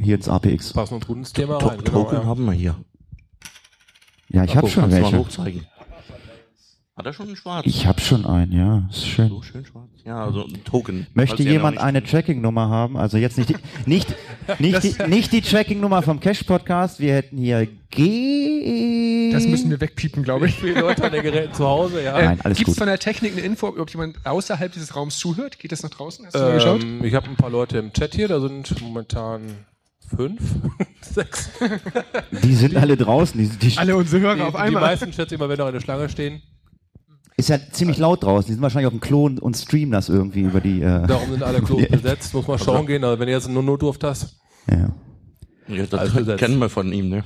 [0.00, 0.72] hier ins APX.
[0.72, 1.78] Passen uns gut ins Thema rein.
[1.84, 2.24] Genau, Token ja.
[2.24, 2.74] haben wir hier.
[4.30, 5.18] Ja, ich habe schon du mal welche.
[5.18, 5.66] hochzeigen.
[7.02, 7.66] Hat er schon einen schwarz?
[7.66, 9.28] Ich habe schon einen, ja, ist schön.
[9.28, 9.88] So schön schwarz.
[10.04, 11.08] Ja, also ein Token.
[11.14, 12.96] Möchte jemand eine Tracking-Nummer haben?
[12.96, 14.14] Also jetzt nicht die, nicht,
[14.60, 17.00] nicht die, nicht die Tracking-Nummer vom Cash-Podcast.
[17.00, 19.32] Wir hätten hier G.
[19.32, 20.54] Das müssen wir wegpiepen, glaube ich.
[20.54, 22.12] Viele Leute an den Geräten zu Hause, ja.
[22.12, 25.58] Nein, alles Gibt es von der Technik eine Info, ob jemand außerhalb dieses Raums zuhört?
[25.58, 26.24] Geht das nach draußen?
[26.24, 26.84] Hast du mal geschaut?
[26.84, 29.40] Ähm, ich habe ein paar Leute im Chat hier, da sind momentan
[30.14, 30.40] fünf,
[31.00, 31.50] sechs.
[32.44, 33.40] Die sind alle draußen.
[33.40, 34.82] Die, die, Alle unsere Hörer Die, auf die einmal.
[34.82, 36.42] meisten schätze ich mal, wenn noch in der Schlange stehen.
[37.44, 38.46] Ist ja ziemlich laut draußen.
[38.46, 40.80] Die sind wahrscheinlich auf dem Klo und, streamen das irgendwie über die.
[40.82, 42.34] Äh, Darum sind alle Klos besetzt.
[42.34, 43.04] Muss mal schauen gehen.
[43.04, 44.38] Also wenn ihr jetzt nur Notdurft hast.
[44.70, 44.90] ja.
[45.68, 46.38] Ja, das besetzt.
[46.40, 47.24] kennen wir von ihm, ne?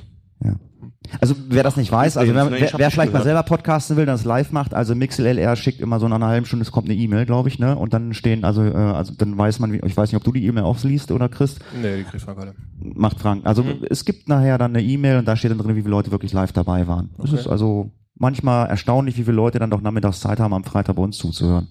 [1.21, 4.25] Also wer das nicht weiß, also wer, wer, wer vielleicht mal selber podcasten will, das
[4.25, 7.27] live macht, also MixLR schickt immer so nach einer halben Stunde, es kommt eine E-Mail,
[7.27, 7.77] glaube ich, ne?
[7.77, 10.33] Und dann stehen, also, äh, also dann weiß man, wie, ich weiß nicht, ob du
[10.33, 12.55] die E-Mail auch liest oder Chris, Nee, die kriegt man gerade.
[12.81, 13.47] macht Frank.
[13.47, 13.85] Also Mhm.
[13.89, 16.33] es gibt nachher dann eine E-Mail und da steht dann drin, wie viele Leute wirklich
[16.33, 17.11] live dabei waren.
[17.19, 17.35] Okay.
[17.37, 21.03] ist also manchmal erstaunlich, wie viele Leute dann doch nachmittags Zeit haben, am Freitag bei
[21.03, 21.69] uns zuzuhören.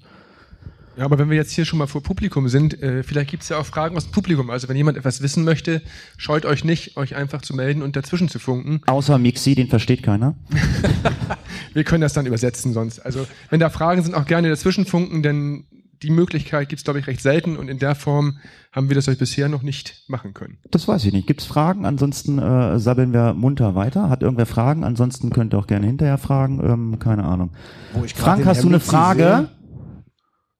[0.97, 3.57] Ja, aber wenn wir jetzt hier schon mal vor Publikum sind, äh, vielleicht gibt's ja
[3.57, 4.49] auch Fragen aus dem Publikum.
[4.49, 5.81] Also wenn jemand etwas wissen möchte,
[6.15, 8.81] scheut euch nicht, euch einfach zu melden und dazwischen zu funken.
[8.85, 10.35] Außer Mixi, den versteht keiner.
[11.73, 12.99] Wir können das dann übersetzen sonst.
[12.99, 15.65] Also wenn da Fragen sind, auch gerne dazwischen funken, denn
[16.01, 18.37] die Möglichkeit gibt's glaube ich, recht selten und in der Form
[18.71, 20.57] haben wir das euch bisher noch nicht machen können.
[20.71, 21.27] Das weiß ich nicht.
[21.27, 21.85] Gibt's Fragen?
[21.85, 24.09] Ansonsten äh, sabbeln wir munter weiter.
[24.09, 24.83] Hat irgendwer Fragen?
[24.83, 26.59] Ansonsten könnt ihr auch gerne hinterher fragen.
[26.63, 27.51] Ähm, keine Ahnung.
[27.93, 29.23] Wo ich grad Frank, hast Herr du eine Mixi Frage?
[29.23, 29.49] sehe,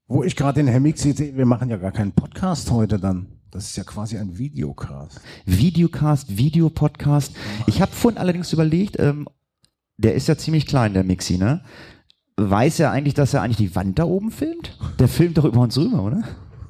[0.07, 3.27] wo ich gerade den Herr Mixi sehe, wir machen ja gar keinen Podcast heute dann.
[3.51, 5.21] Das ist ja quasi ein Videocast.
[5.45, 7.35] Videocast, Videopodcast.
[7.67, 9.27] Ich habe vorhin allerdings überlegt, ähm,
[9.97, 11.61] der ist ja ziemlich klein, der Mixi, ne?
[12.37, 14.77] Weiß er eigentlich, dass er eigentlich die Wand da oben filmt?
[14.99, 16.23] Der filmt doch über uns rüber, oder?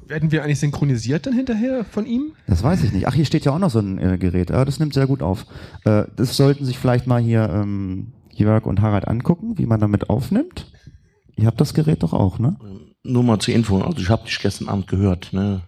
[0.06, 2.32] Werden wir eigentlich synchronisiert dann hinterher von ihm?
[2.46, 3.08] Das weiß ich nicht.
[3.08, 4.50] Ach, hier steht ja auch noch so ein äh, Gerät.
[4.50, 5.44] Ja, das nimmt sehr gut auf.
[5.84, 10.08] Äh, das sollten sich vielleicht mal hier ähm, Jörg und Harald angucken, wie man damit
[10.08, 10.70] aufnimmt.
[11.34, 12.56] Ihr habt das Gerät doch auch, ne?
[13.02, 15.62] Nur mal zur Info, also ich habe dich gestern Abend gehört, ne?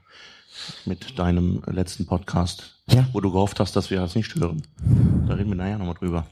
[0.86, 3.06] Mit deinem letzten Podcast, Ja.
[3.12, 4.62] wo du gehofft hast, dass wir das nicht hören.
[5.26, 6.26] Da reden wir nachher nochmal drüber.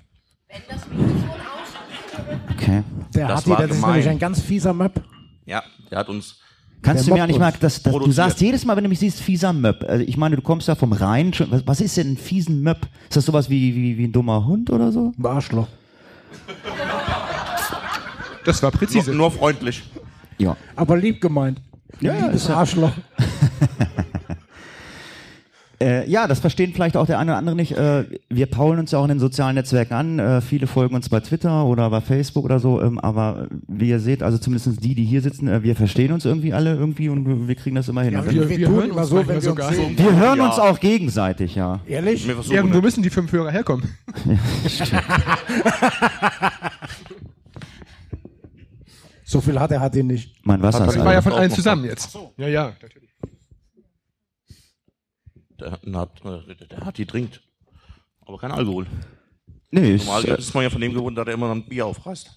[2.52, 2.82] Okay.
[3.14, 3.90] Der Das Hatti, das ist gemein.
[3.92, 5.02] nämlich ein ganz fieser Möb.
[5.44, 6.36] Ja, der hat uns
[6.82, 8.98] Kannst du mir eigentlich mal, mobbt das, das, du sagst jedes Mal, wenn du mich
[9.00, 9.84] siehst, fieser Möb.
[9.88, 11.32] Also ich meine, du kommst ja vom Rhein.
[11.32, 12.86] schon- Was, was ist denn ein fiesen Möb?
[13.08, 15.12] Ist das sowas wie, wie, wie ein dummer Hund oder so?
[15.18, 15.66] Ein Arschloch.
[18.44, 19.10] Das war präzise.
[19.10, 19.82] nur, nur freundlich.
[20.38, 20.56] Ja.
[20.76, 21.60] Aber lieb gemeint.
[22.00, 22.92] Ja, ja, Liebes ist ja- Arschloch.
[25.80, 27.72] Äh, ja, das verstehen vielleicht auch der eine oder andere nicht.
[27.76, 30.18] Äh, wir paulen uns ja auch in den sozialen Netzwerken an.
[30.18, 32.80] Äh, viele folgen uns bei Twitter oder bei Facebook oder so.
[32.80, 36.24] Ähm, aber wie ihr seht, also zumindest die, die hier sitzen, äh, wir verstehen uns
[36.24, 38.14] irgendwie alle irgendwie und wir kriegen das immer hin.
[38.14, 39.68] Ja, Und wir, wir wir tun hören uns so, manchmal wenn wir sogar.
[39.68, 39.98] uns sehen.
[39.98, 40.46] wir hören Ja.
[40.46, 41.80] uns auch gegenseitig, ja.
[41.86, 42.26] Ehrlich?
[42.50, 43.84] Irgendwo müssen die fünf Hörer herkommen.
[49.28, 50.46] So viel hat er, hat ihn nicht.
[50.46, 52.16] Mein Wasser Das war ja von allen zusammen jetzt.
[52.36, 53.05] Ja, ja, natürlich.
[55.60, 57.42] Der, hat, äh, der hat die trinkt.
[58.24, 58.86] Aber kein Alkohol.
[59.70, 61.86] Nee, ist, Normal äh, ist man ja von dem gewohnt, dass er immer ein Bier
[61.86, 62.30] aufreißt.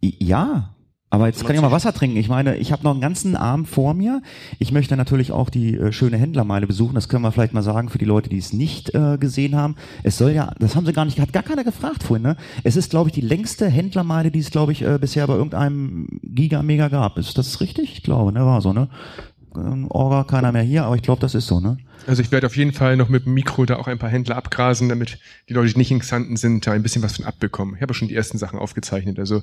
[0.00, 0.74] Ja,
[1.12, 2.16] aber jetzt kann ich mal Wasser trinken.
[2.16, 4.22] Ich meine, ich habe noch einen ganzen Abend vor mir.
[4.60, 6.94] Ich möchte natürlich auch die äh, schöne Händlermeile besuchen.
[6.94, 9.74] Das können wir vielleicht mal sagen für die Leute, die es nicht äh, gesehen haben.
[10.04, 12.22] Es soll ja, das haben sie gar nicht, hat gar keiner gefragt vorhin.
[12.22, 12.36] Ne?
[12.62, 16.20] Es ist, glaube ich, die längste Händlermeile, die es, glaube ich, äh, bisher bei irgendeinem
[16.22, 17.18] Giga-Mega gab.
[17.18, 17.92] Ist das richtig?
[17.92, 18.88] Ich glaube, ne, war so, ne?
[19.56, 21.78] Ähm, Orga, keiner mehr hier, aber ich glaube, das ist so, ne?
[22.06, 24.36] Also ich werde auf jeden Fall noch mit dem Mikro da auch ein paar Händler
[24.36, 27.74] abgrasen, damit die Leute, die nicht in Xanten sind, da ein bisschen was von abbekommen.
[27.74, 29.18] Ich habe schon die ersten Sachen aufgezeichnet.
[29.18, 29.42] Also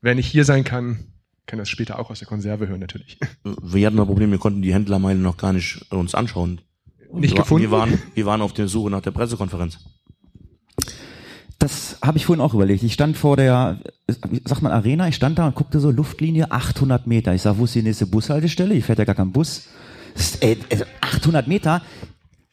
[0.00, 1.06] wer nicht hier sein kann,
[1.46, 3.18] kann das später auch aus der Konserve hören natürlich.
[3.42, 6.60] Wir hatten ein Problem, wir konnten die Händlermeile noch gar nicht uns anschauen.
[7.12, 7.62] Nicht wir, gefunden?
[7.62, 9.78] Wir waren, wir waren auf der Suche nach der Pressekonferenz.
[11.58, 12.84] Das habe ich vorhin auch überlegt.
[12.84, 13.78] Ich stand vor der,
[14.44, 17.34] sag mal Arena, ich stand da und guckte so Luftlinie 800 Meter.
[17.34, 18.74] Ich sag, wo ist die nächste Bushaltestelle?
[18.74, 19.64] Hier fährt ja gar kein Bus.
[20.14, 21.82] Das ist, ey, also 800 Meter.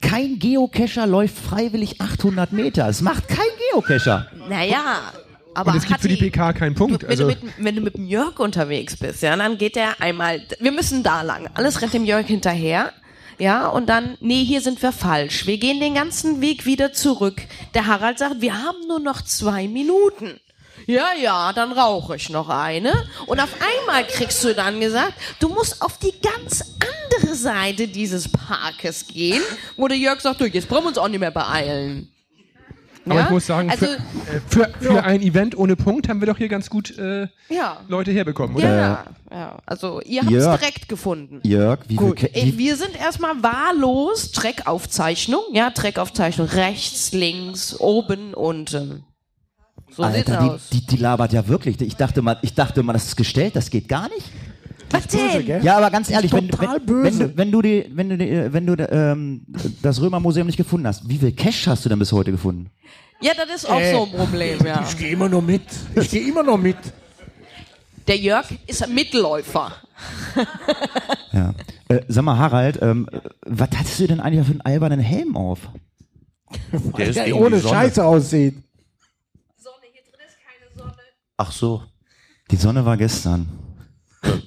[0.02, 2.90] Kein Geocacher läuft freiwillig 800 Meter.
[2.90, 4.28] Es macht kein Geocacher.
[4.50, 5.14] Naja,
[5.54, 7.04] aber Und es gibt für die Hatti, PK keinen Punkt.
[7.04, 10.02] wenn, Also du mit, wenn du mit dem Jörg unterwegs bist, ja, dann geht er
[10.02, 11.48] einmal, wir müssen da lang.
[11.54, 12.92] Alles rennt dem Jörg hinterher.
[13.38, 15.46] Ja, und dann, nee, hier sind wir falsch.
[15.46, 17.42] Wir gehen den ganzen Weg wieder zurück.
[17.74, 20.40] Der Harald sagt, wir haben nur noch zwei Minuten.
[20.88, 22.94] Ja, ja, dann rauche ich noch eine.
[23.26, 28.30] Und auf einmal kriegst du dann gesagt, du musst auf die ganz andere Seite dieses
[28.30, 29.42] Parkes gehen,
[29.78, 32.12] wo der Jörg sagt, du, jetzt brauchen wir uns auch nicht mehr beeilen.
[33.06, 33.26] Aber Ja?
[33.26, 36.38] ich muss sagen, also, für, äh, für, für ein Event ohne Punkt haben wir doch
[36.38, 37.78] hier ganz gut äh, ja.
[37.88, 38.76] Leute herbekommen, oder?
[38.76, 39.58] Ja, ja.
[39.66, 41.40] Also ihr habt es direkt gefunden.
[41.44, 48.34] Jörg, wie Ca- Ey, wie, wir sind erstmal wahllos Trackaufzeichnung, ja, Trackaufzeichnung rechts, links, oben,
[48.34, 49.04] unten.
[49.96, 50.70] So sieht's Alter, aus.
[50.72, 51.80] die, die, die labert ja wirklich.
[51.82, 54.26] Ich dachte mal, ich dachte mal, das ist gestellt, das geht gar nicht.
[54.92, 55.46] Was denn?
[55.46, 55.64] gell?
[55.64, 57.20] Ja, aber ganz ehrlich, wenn, wenn, böse.
[57.20, 59.46] wenn du, wenn du die, wenn du, die, wenn du ähm,
[59.82, 62.70] das Römermuseum nicht gefunden hast, wie viel Cash hast du denn bis heute gefunden?
[63.22, 64.84] Ja, das ist auch Äh, so ein Problem, ja.
[64.88, 65.62] Ich gehe immer nur mit.
[65.96, 66.78] Ich gehe immer nur mit.
[68.08, 69.72] Der Jörg ist ein Mitläufer.
[71.32, 71.54] Ja.
[71.88, 73.08] Äh, sag mal, Harald, ähm,
[73.46, 75.60] was hattest du denn eigentlich für einen albernen Helm auf?
[76.98, 77.74] Der ist Der ohne Sonne.
[77.74, 78.56] Scheiße aussieht.
[81.38, 81.84] Ach so.
[82.52, 83.48] Die Sonne war gestern.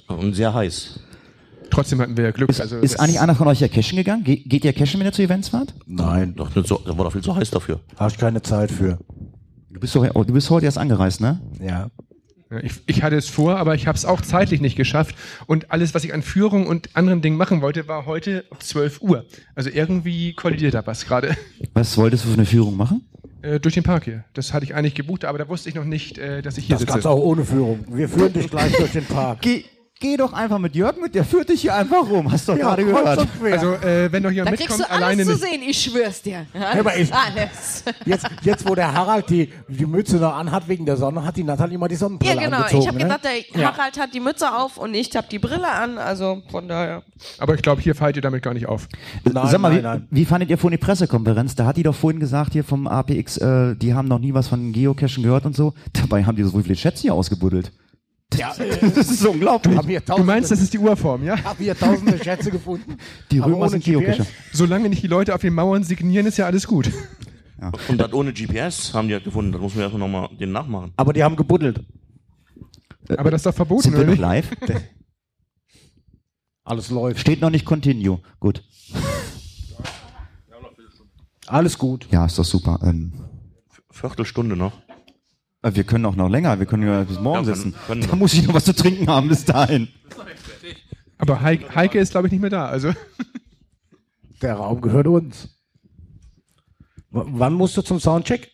[0.07, 0.99] Und sehr heiß.
[1.69, 2.49] Trotzdem hatten wir ja Glück.
[2.49, 4.23] Ist, also ist eigentlich einer von euch ja cashen gegangen?
[4.23, 5.73] Ge geht ihr cashen, wenn ihr zu Events fahrt?
[5.85, 7.79] Nein, doch nicht so, da war doch viel zu heiß dafür.
[7.95, 8.97] Hast keine Zeit für.
[9.69, 11.39] Du bist, doch, oh, du bist heute erst angereist, ne?
[11.61, 11.89] Ja.
[12.49, 15.15] Ja, Ich, ich hatte es vor, aber ich habe es auch zeitlich nicht geschafft.
[15.45, 19.01] Und alles, was ich an Führung und anderen Dingen machen wollte, war heute um 12
[19.01, 19.25] Uhr.
[19.53, 21.37] Also irgendwie kollidiert da was gerade
[21.73, 23.05] Was wolltest du für eine Führung machen?
[23.41, 24.23] Äh, durch den Park hier.
[24.33, 26.75] Das hatte ich eigentlich gebucht, aber da wusste ich noch nicht, äh, dass ich hier
[26.75, 27.07] Das kannst sitze.
[27.07, 27.85] du auch ohne Führung.
[27.89, 29.39] Wir führen dich gleich durch den Park.
[29.41, 29.63] Geh,
[30.01, 32.31] geh doch einfach mit Jörg mit, der führt dich hier einfach rum.
[32.31, 33.53] Hast du doch gerade kreuz gehört.
[33.53, 36.21] Also äh, wenn doch Da jemand kriegst mitkommt, du alles alleine zu sehen, ich schwör's
[36.21, 36.45] dir.
[36.53, 36.95] Alles.
[36.97, 37.83] ich- alles.
[38.05, 41.43] Jetzt, jetzt, wo der Harald die, die Mütze noch anhat wegen der Sonne, hat die
[41.43, 42.57] Nathalie mal die Sonnenbrille Ja, genau.
[42.57, 42.81] angezogen.
[42.81, 43.03] Ich habe ne?
[43.03, 43.73] gedacht, der Ja.
[43.73, 47.03] Harald hat die Mütze auf und ich habe die Brille an, also von daher.
[47.37, 48.87] Aber ich glaube, hier fallt ihr damit gar nicht auf.
[49.25, 50.07] Nein, Sag mal, nein, wie, nein.
[50.11, 51.55] wie fandet ihr vorhin die Pressekonferenz?
[51.55, 54.47] Da hat die doch vorhin gesagt hier vom APX, äh, die haben noch nie was
[54.47, 55.73] von Geocachen gehört und so.
[55.91, 57.73] Dabei haben die so viele Schätze hier ausgebuddelt.
[58.35, 59.77] Ja, äh, Das ist unglaublich.
[60.05, 61.41] Du meinst, das ist die Urform, ja?
[61.43, 62.97] hab hier tausende Schätze gefunden.
[63.31, 63.83] Die Römer sind.
[63.83, 64.25] Geocacher.
[64.53, 66.91] Solange nicht die Leute auf den Mauern signieren, ist ja alles gut.
[67.89, 69.51] Und das ohne GPS haben die halt gefunden.
[69.51, 70.93] Das muss man erstmal nochmal den nachmachen.
[70.95, 71.83] Aber die haben gebuddelt.
[73.17, 74.19] Aber das ist doch verboten, Sind wir noch nicht?
[74.19, 74.49] live?
[76.63, 77.19] Alles läuft.
[77.19, 78.19] Steht noch nicht Continue.
[78.39, 78.63] Gut.
[81.47, 82.07] Alles gut.
[82.11, 82.79] Ja, ist doch super.
[82.83, 83.11] Ähm,
[83.89, 84.73] Viertelstunde noch.
[85.61, 86.57] Äh, wir können auch noch länger.
[86.59, 87.75] Wir können ja bis morgen Ja, können- sitzen.
[87.87, 89.87] können da muss ich noch was zu trinken haben bis dahin.
[91.17, 92.67] Aber Heike, Heike ist, glaube ich, nicht mehr da.
[92.67, 92.93] Also
[94.41, 95.49] Der Raum gehört uns.
[97.11, 98.49] W wann musst du zum Soundcheck?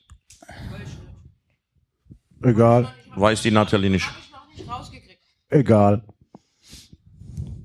[2.44, 2.88] Egal.
[3.16, 4.10] Weiß die Nathalie nicht.
[5.50, 6.04] Egal.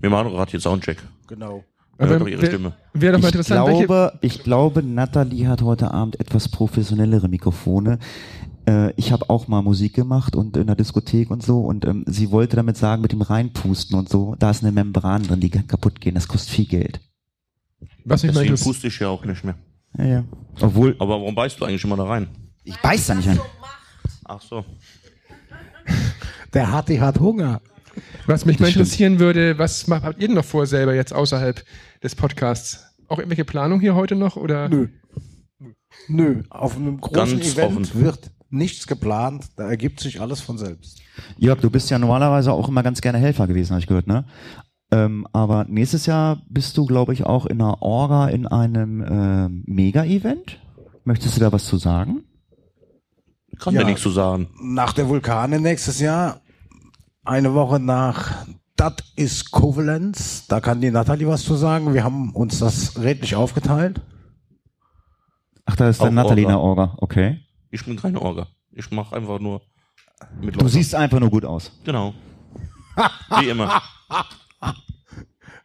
[0.01, 0.99] Wir machen gerade hier Soundcheck.
[1.27, 1.65] Genau.
[1.99, 2.73] Aber doch ihre wer- Stimme.
[2.95, 7.29] wäre doch mal Ich interessant, welche, glaube, ich glaube, Natalie hat heute Abend etwas professionellere
[7.29, 7.99] Mikrofone.
[8.71, 12.05] Äh, ich habe auch mal Musik gemacht und in der Diskothek und so und ähm,
[12.07, 15.51] sie wollte damit sagen, mit dem Reinpusten und so, da ist eine Membran drin, die
[15.51, 17.01] kann kaputt gehen, das kostet viel Geld.
[18.05, 19.57] was mal Deswegen puste ich ja auch nicht mehr.
[19.99, 20.25] Ja, ja.
[20.61, 22.29] Obwohl, Aber warum beißt du eigentlich immer da rein?
[22.63, 23.41] ich beiß da nicht rein.
[24.25, 24.65] Ach so.
[26.55, 27.61] Der Hatti hat Hunger.
[28.27, 28.87] Was mich mal stimmt.
[28.87, 31.65] interessieren würde, was macht, habt ihr denn noch vor selber jetzt außerhalb
[32.05, 32.87] des Podcasts?
[33.09, 34.37] Auch irgendwelche Planung hier heute noch?
[34.37, 34.69] Oder?
[34.69, 34.89] Nö.
[36.07, 36.43] Nö.
[36.51, 38.01] Auf einem großen Ganz Event offen.
[38.01, 39.47] wird nichts geplant.
[39.57, 41.01] Da ergibt sich alles von selbst.
[41.39, 44.25] Jörg, du bist ja normalerweise auch immer ganz gerne Helfer gewesen, habe ich gehört, ne?
[44.93, 49.63] Ähm, aber nächstes Jahr bist du, glaube ich, auch in einer Orga in einem ähm,
[49.67, 50.59] Mega-Event.
[51.05, 52.25] Möchtest du da was zu sagen?
[53.59, 53.83] Kann Ja.
[53.83, 54.49] ja nichts zu sagen.
[54.61, 56.41] Nach der Vulkane nächstes Jahr,
[57.25, 60.47] eine Woche nach Dat is Covalence.
[60.49, 61.93] Da kann die Nathalie was zu sagen.
[61.93, 64.01] Wir haben uns das redlich aufgeteilt.
[65.67, 67.41] Ach, da ist Auch der Nathalie in der Orga, okay.
[67.71, 68.47] Ich bin keine Orga.
[68.73, 69.63] Ich mache einfach nur
[70.41, 70.69] mit Du Leuten.
[70.69, 71.73] siehst einfach nur gut aus.
[71.85, 72.15] Genau.
[73.41, 73.81] Wie immer.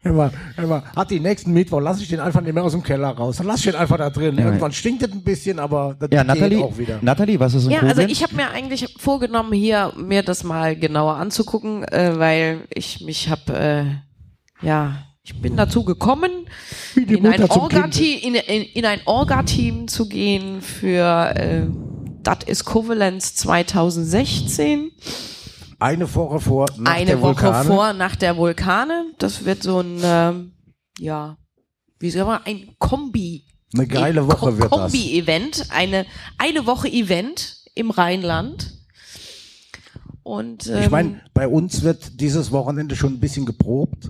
[0.01, 2.73] Hör mal, hör mal, hat die nächsten Mittwoch, lass ich den einfach nicht mehr aus
[2.73, 3.37] dem Keller raus.
[3.37, 4.37] Dann lass ich den einfach da drin.
[4.37, 4.45] Ja.
[4.45, 6.99] Irgendwann stinkt es ein bisschen, aber das Ja, geht Nathalie, auch wieder.
[7.01, 8.11] Nathalie, was ist in Ja, also Koblenz?
[8.11, 13.29] ich habe mir eigentlich vorgenommen, hier mir das mal genauer anzugucken, äh, weil ich mich
[13.29, 13.53] habe,
[14.61, 16.29] äh, ja, ich bin dazu gekommen,
[16.95, 21.63] in ein Orga-Team in, in, in ein Orga-Team zu gehen für äh,
[22.25, 24.91] Das ist Covalence 2016.
[25.77, 27.65] Eine Woche vor, nach Eine der Woche Vulkane.
[27.67, 29.05] vor nach der Vulkane.
[29.19, 30.53] Das wird so ein, ähm,
[30.97, 31.37] ja,
[31.99, 33.43] wie soll man, ein Kombi.
[33.73, 34.91] Eine geile Woche wird das.
[34.91, 36.05] Kombi-Event, eine,
[36.37, 38.73] eine Woche Event im Rheinland.
[40.23, 44.09] Und ähm, Ich meine, bei uns wird dieses Wochenende schon ein bisschen geprobt.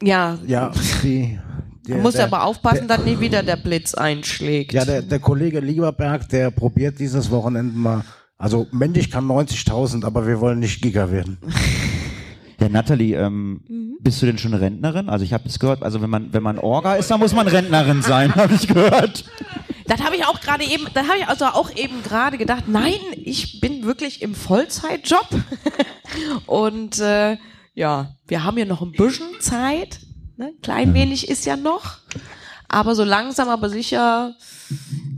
[0.00, 0.70] ja, Ja,
[1.02, 1.40] die,
[1.86, 4.72] der, man muss der, aber aufpassen, der, dass nicht wieder der Blitz einschlägt.
[4.72, 8.04] Ja, der, der Kollege Lieberberg, der probiert dieses Wochenende mal.
[8.38, 11.38] Also männlich kann 90.000, aber wir wollen nicht Giga werden.
[12.60, 13.96] Ja, Nathalie, ähm, Mhm.
[13.98, 15.08] bist du denn schon Rentnerin?
[15.08, 17.48] Also ich habe es gehört, also wenn man wenn man Orga ist, dann muss man
[17.48, 19.24] Rentnerin sein, habe ich gehört.
[19.88, 22.94] Das habe ich auch gerade eben, da habe ich also auch eben gerade gedacht, nein,
[23.16, 25.26] ich bin wirklich im Vollzeitjob.
[26.46, 27.36] Und äh,
[27.74, 29.98] ja, wir haben ja noch ein bisschen Zeit.
[30.42, 30.52] Ne?
[30.62, 31.98] Klein wenig ist ja noch.
[32.68, 34.34] Aber so langsam, aber sicher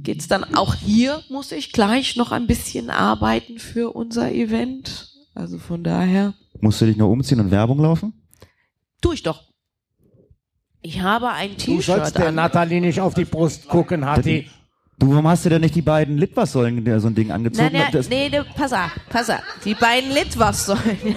[0.02, 5.08] geht's dann auch hier, muss ich gleich noch ein bisschen arbeiten für unser Event.
[5.34, 8.12] Also von daher, Musst du dich nur umziehen und Werbung laufen?
[9.00, 9.42] tu ich doch.
[10.82, 12.34] Ich habe ein Du sollst T-Shirt der an.
[12.34, 14.48] Nathalie nicht auf die Brust gucken, Hatti.
[14.98, 17.70] Du, warum hast du denn nicht die beiden Litwassäulen der so ein Ding angezogen?
[17.72, 19.40] Nein, nein, Das- nee, nee, pass auf, pass auf.
[19.64, 21.16] Die beiden Litwassäulen.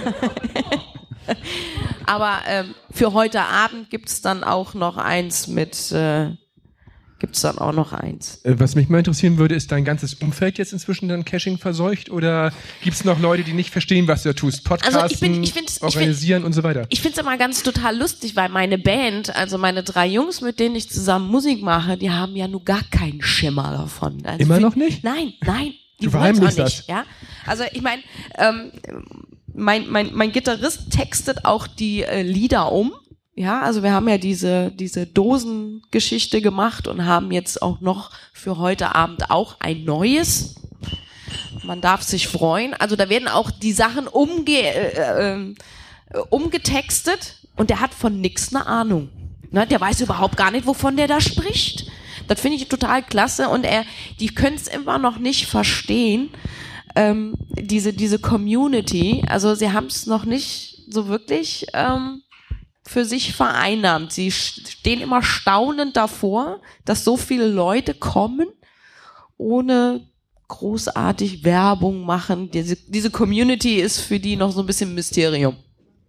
[2.06, 6.30] Aber ähm, für heute Abend gibt's dann auch noch eins mit, äh,
[7.18, 8.40] gibt's dann auch noch eins.
[8.44, 12.10] Äh, Was mich mal interessieren würde, ist dein ganzes Umfeld jetzt inzwischen dann Caching verseucht
[12.10, 14.64] oder gibt es noch Leute, die nicht verstehen, was du da tust?
[14.64, 16.86] Podcasten, Also ich bin- ich find's- ich find- organisieren und so weiter.
[16.88, 20.76] Ich find's immer ganz total lustig, weil meine Band, also meine drei Jungs, mit denen
[20.76, 24.24] ich zusammen Musik mache, die haben ja nur gar keinen Schimmer davon.
[24.24, 25.04] Also Immer für- noch nicht?
[25.04, 25.72] Nein, nein.
[26.00, 26.78] Die Du verheimlichst nicht.
[26.78, 26.86] das.
[26.86, 27.04] Ja?
[27.44, 28.02] Also ich meine,
[28.38, 28.70] ähm,
[29.54, 32.92] mein, mein, mein Gitarrist textet auch die äh, Lieder um.
[33.34, 38.58] Ja, also wir haben ja diese, diese Dosengeschichte gemacht und haben jetzt auch noch für
[38.58, 40.56] heute Abend auch ein neues.
[41.62, 42.74] Man darf sich freuen.
[42.74, 45.54] Also da werden auch die Sachen umge äh, ähm,
[46.10, 49.10] äh, umgetextet und der hat von nix eine Ahnung.
[49.50, 51.86] Ne, der weiß überhaupt gar nicht, wovon der da spricht.
[52.26, 53.84] Das finde ich total klasse und er,
[54.20, 56.30] die können es immer noch nicht verstehen,
[56.94, 59.22] ähm, diese, diese Community.
[59.28, 62.22] Also sie haben es noch nicht so wirklich ähm,
[62.84, 64.12] für sich vereinnahmt.
[64.12, 68.48] Sie stehen immer staunend davor, dass so viele Leute kommen,
[69.36, 70.08] ohne
[70.48, 72.50] großartig Werbung machen.
[72.50, 75.56] Diese, diese Community ist für die noch so ein bisschen Mysterium.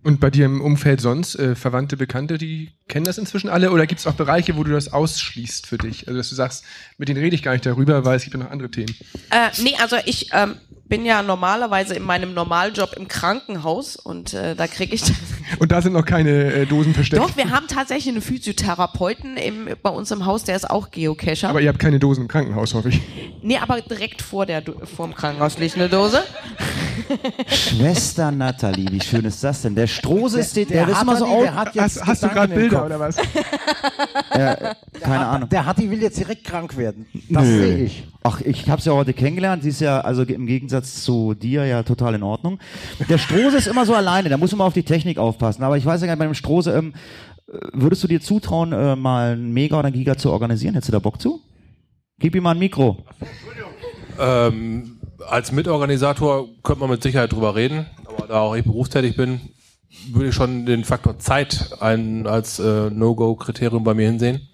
[0.02, 3.72] Und bei dir im Umfeld sonst, äh, Verwandte, Bekannte, die kennen das inzwischen alle?
[3.72, 6.08] Oder gibt es auch Bereiche, wo du das ausschließt für dich?
[6.08, 6.64] Also dass du sagst,
[6.98, 8.96] mit denen rede ich gar nicht darüber, weil es gibt ja noch andere Themen.
[9.30, 10.56] Äh, nee, also ich, ähm,
[10.90, 15.04] bin ja normalerweise in meinem Normaljob im Krankenhaus und äh, da kriege ich
[15.58, 17.22] Und da sind noch keine äh, Dosen versteckt.
[17.22, 21.50] Doch, wir haben tatsächlich einen Physiotherapeuten im, bei uns im Haus, der ist auch Geocacher.
[21.50, 23.02] Aber ihr habt keine Dosen im Krankenhaus, hoffe ich.
[23.42, 26.24] nee, aber direkt vor der vor dem Krankenhaus liegt eine Dose.
[27.48, 29.74] Schwester Nathalie, wie schön ist das denn?
[29.74, 32.86] Der Strose ist, der, der, ist immer so der jetzt Hast, hast du gerade Bilder
[32.86, 33.18] oder was?
[35.02, 35.50] Keine Ahnung.
[35.50, 37.08] Der Hatti will jetzt direkt krank werden.
[37.30, 38.08] Das sehe ich.
[38.30, 39.64] Ach, ich habe sie ja heute kennengelernt.
[39.64, 42.60] Sie ist ja also im Gegensatz zu dir ja total in Ordnung.
[43.10, 44.30] Der Strose ist immer so alleine.
[44.30, 45.64] Da muss man auf die Technik aufpassen.
[45.64, 46.94] Aber ich weiß ja gar nicht, bei dem Strose, ähm,
[47.48, 50.76] äh, würdest du dir zutrauen, äh, mal einen Mega oder einen Giga zu organisieren?
[50.76, 51.42] Hättest du da Bock zu?
[52.20, 52.98] Gib ihm mal ein Mikro.
[54.20, 59.42] Ähm, als Mitorganisator könnte man mit Sicherheit drüber reden, aber da auch ich berufstätig bin,
[60.12, 64.48] würde ich schon den Faktor Zeit ein, als äh, No-Go-Kriterium bei mir hinsehen.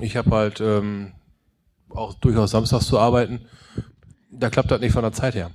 [0.00, 1.12] Ich habe halt ähm,
[1.90, 3.40] auch durchaus samstags zu arbeiten.
[4.30, 5.50] Da klappt das nicht von der Zeit her.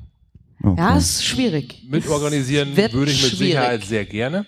[0.63, 0.79] Okay.
[0.79, 1.83] Ja, ist schwierig.
[1.89, 3.37] Mitorganisieren würde ich mit schwierig.
[3.37, 4.45] Sicherheit sehr gerne.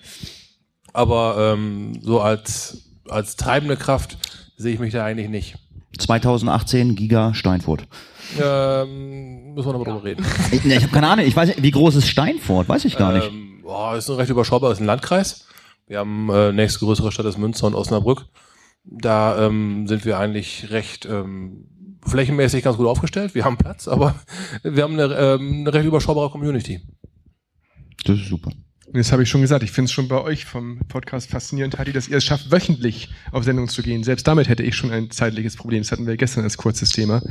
[0.92, 4.18] Aber ähm, so als, als treibende Kraft
[4.56, 5.56] sehe ich mich da eigentlich nicht.
[5.98, 7.86] 2018 Giga Steinfurt.
[8.40, 10.24] Ähm, müssen wir noch mal drüber reden.
[10.50, 11.26] Ich, ne, ich habe keine Ahnung.
[11.26, 12.68] Ich weiß nicht, wie groß ist Steinfurt?
[12.68, 13.28] Weiß ich gar nicht.
[13.28, 15.46] Ähm, boah, ist ein recht überschaubar, ist ein Landkreis.
[15.86, 18.26] Wir haben äh, nächste größere Stadt ist Münster und Osnabrück.
[18.84, 21.66] Da ähm, sind wir eigentlich recht ähm,
[22.08, 23.34] flächenmäßig ganz gut aufgestellt.
[23.34, 24.14] Wir haben Platz, aber
[24.62, 26.80] wir haben eine, ähm, eine recht überschaubare Community.
[28.04, 28.50] Das ist super.
[28.86, 29.62] Und das habe ich schon gesagt.
[29.62, 33.10] Ich finde es schon bei euch vom Podcast faszinierend, Hatti, dass ihr es schafft, wöchentlich
[33.32, 34.02] auf Sendung zu gehen.
[34.02, 35.82] Selbst damit hätte ich schon ein zeitliches Problem.
[35.82, 37.22] Das hatten wir gestern als kurzes Thema.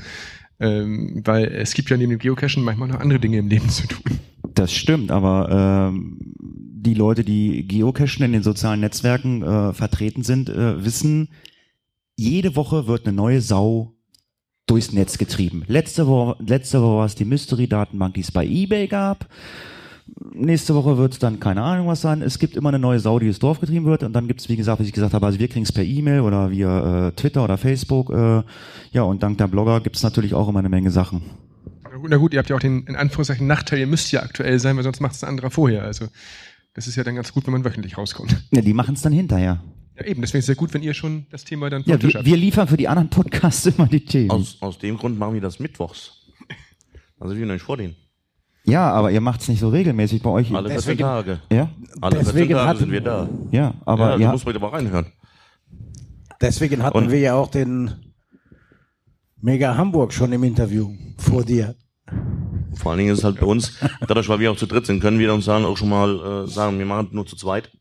[0.60, 3.88] Ähm, weil es gibt ja neben dem Geocachen manchmal noch andere Dinge im Leben zu
[3.88, 4.20] tun.
[4.54, 10.50] Das stimmt, aber ähm, die Leute, die Geocachen in den sozialen Netzwerken äh, vertreten sind,
[10.50, 11.30] äh, wissen,
[12.16, 13.97] jede Woche wird eine neue Sau
[14.68, 15.64] durchs Netz getrieben.
[15.68, 19.28] Letzte Woche, letzte Woche war es die Mystery-Datenbank, die es bei eBay gab.
[20.34, 22.22] Nächste Woche wird es dann keine Ahnung was sein.
[22.22, 24.04] Es gibt immer eine neue Sau, die durchs Dorf getrieben wird.
[24.04, 25.84] Und dann gibt es, wie gesagt, was ich gesagt habe, also wir kriegen es per
[25.84, 28.12] E-Mail oder via äh, Twitter oder Facebook.
[28.12, 28.44] Äh,
[28.92, 31.24] ja, und dank der Blogger gibt es natürlich auch immer eine Menge Sachen.
[31.84, 34.22] Na gut, na gut, ihr habt ja auch den in Anführungszeichen Nachteil, ihr müsst ja
[34.22, 35.84] aktuell sein, weil sonst macht es ein anderer vorher.
[35.84, 36.08] Also
[36.74, 38.36] das ist ja dann ganz gut, wenn man wöchentlich rauskommt.
[38.52, 39.62] Ja, die machen es dann hinterher.
[40.00, 42.10] Ja, eben, deswegen ist es ja gut, wenn ihr schon das Thema dann Ja, wir,
[42.14, 42.26] habt.
[42.26, 44.32] wir liefern für die anderen Podcasts immer die Themen.
[44.32, 46.14] Aus, aus dem Grund machen wir das mittwochs.
[47.20, 47.96] Also wir nicht vor denen.
[48.64, 50.54] Ja, aber ihr macht's nicht so regelmäßig bei euch.
[50.54, 51.40] Alle 14 Deswegen- Tage.
[51.52, 51.70] Ja,
[52.02, 53.30] Alle 14 Deswegen Tage hatten- sind wir da.
[53.52, 55.08] ja, aber ja, ja, du musst bitte mal reinhören.
[56.42, 57.92] Deswegen hatten Und- wir ja auch den
[59.42, 61.76] Mega Hamburg schon im Interview vor dir.
[62.76, 63.74] Vor allen Dingen ist es halt bei uns,
[64.08, 66.48] dadurch, weil wir auch zu dritt sind, können wir uns dann auch schon mal äh,
[66.48, 67.72] sagen, wir machen nur zu zweit.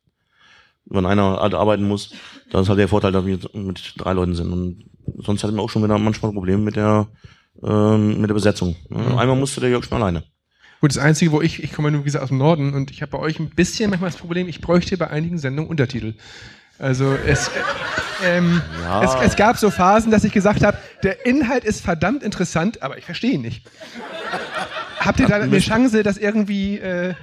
[0.87, 2.13] Wenn einer halt arbeiten muss,
[2.51, 4.53] das ist halt der Vorteil, dass wir mit drei Leuten sind.
[4.53, 4.85] Und
[5.19, 7.09] sonst hatten wir auch schon wieder manchmal Probleme mit der
[7.63, 8.77] ähm, mit der Besetzung.
[8.91, 10.25] Ja, Einmal musste der Jörg schon alleine.
[10.81, 13.01] Gut, das Einzige, wo ich, ich komme nur wie gesagt aus dem Norden und ich
[13.03, 16.15] habe bei euch ein bisschen manchmal das Problem, ich bräuchte bei einigen Sendungen Untertitel.
[16.79, 17.51] Also es, äh,
[18.37, 19.03] ähm, Ja.
[19.03, 22.99] es, es gab so Phasen, dass ich gesagt habe, der Inhalt ist verdammt interessant, aber
[22.99, 23.65] ich verstehe ihn nicht.
[25.01, 26.79] Habt ihr da eine Chance, das irgendwie...
[26.79, 27.15] Äh,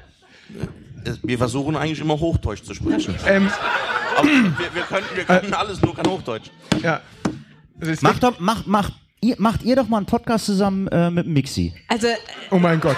[1.24, 3.16] Wir versuchen eigentlich immer Hochdeutsch zu sprechen.
[3.28, 3.50] ähm,
[4.18, 6.50] Aber wir, wir können, wir können alles, nur kein Hochdeutsch.
[6.82, 7.02] ja.
[7.82, 11.28] Also macht, doch, macht, macht, ihr, macht ihr doch mal einen Podcast zusammen äh, mit
[11.28, 11.74] Mixi.
[11.89, 12.08] Also
[12.52, 12.96] Oh mein Gott.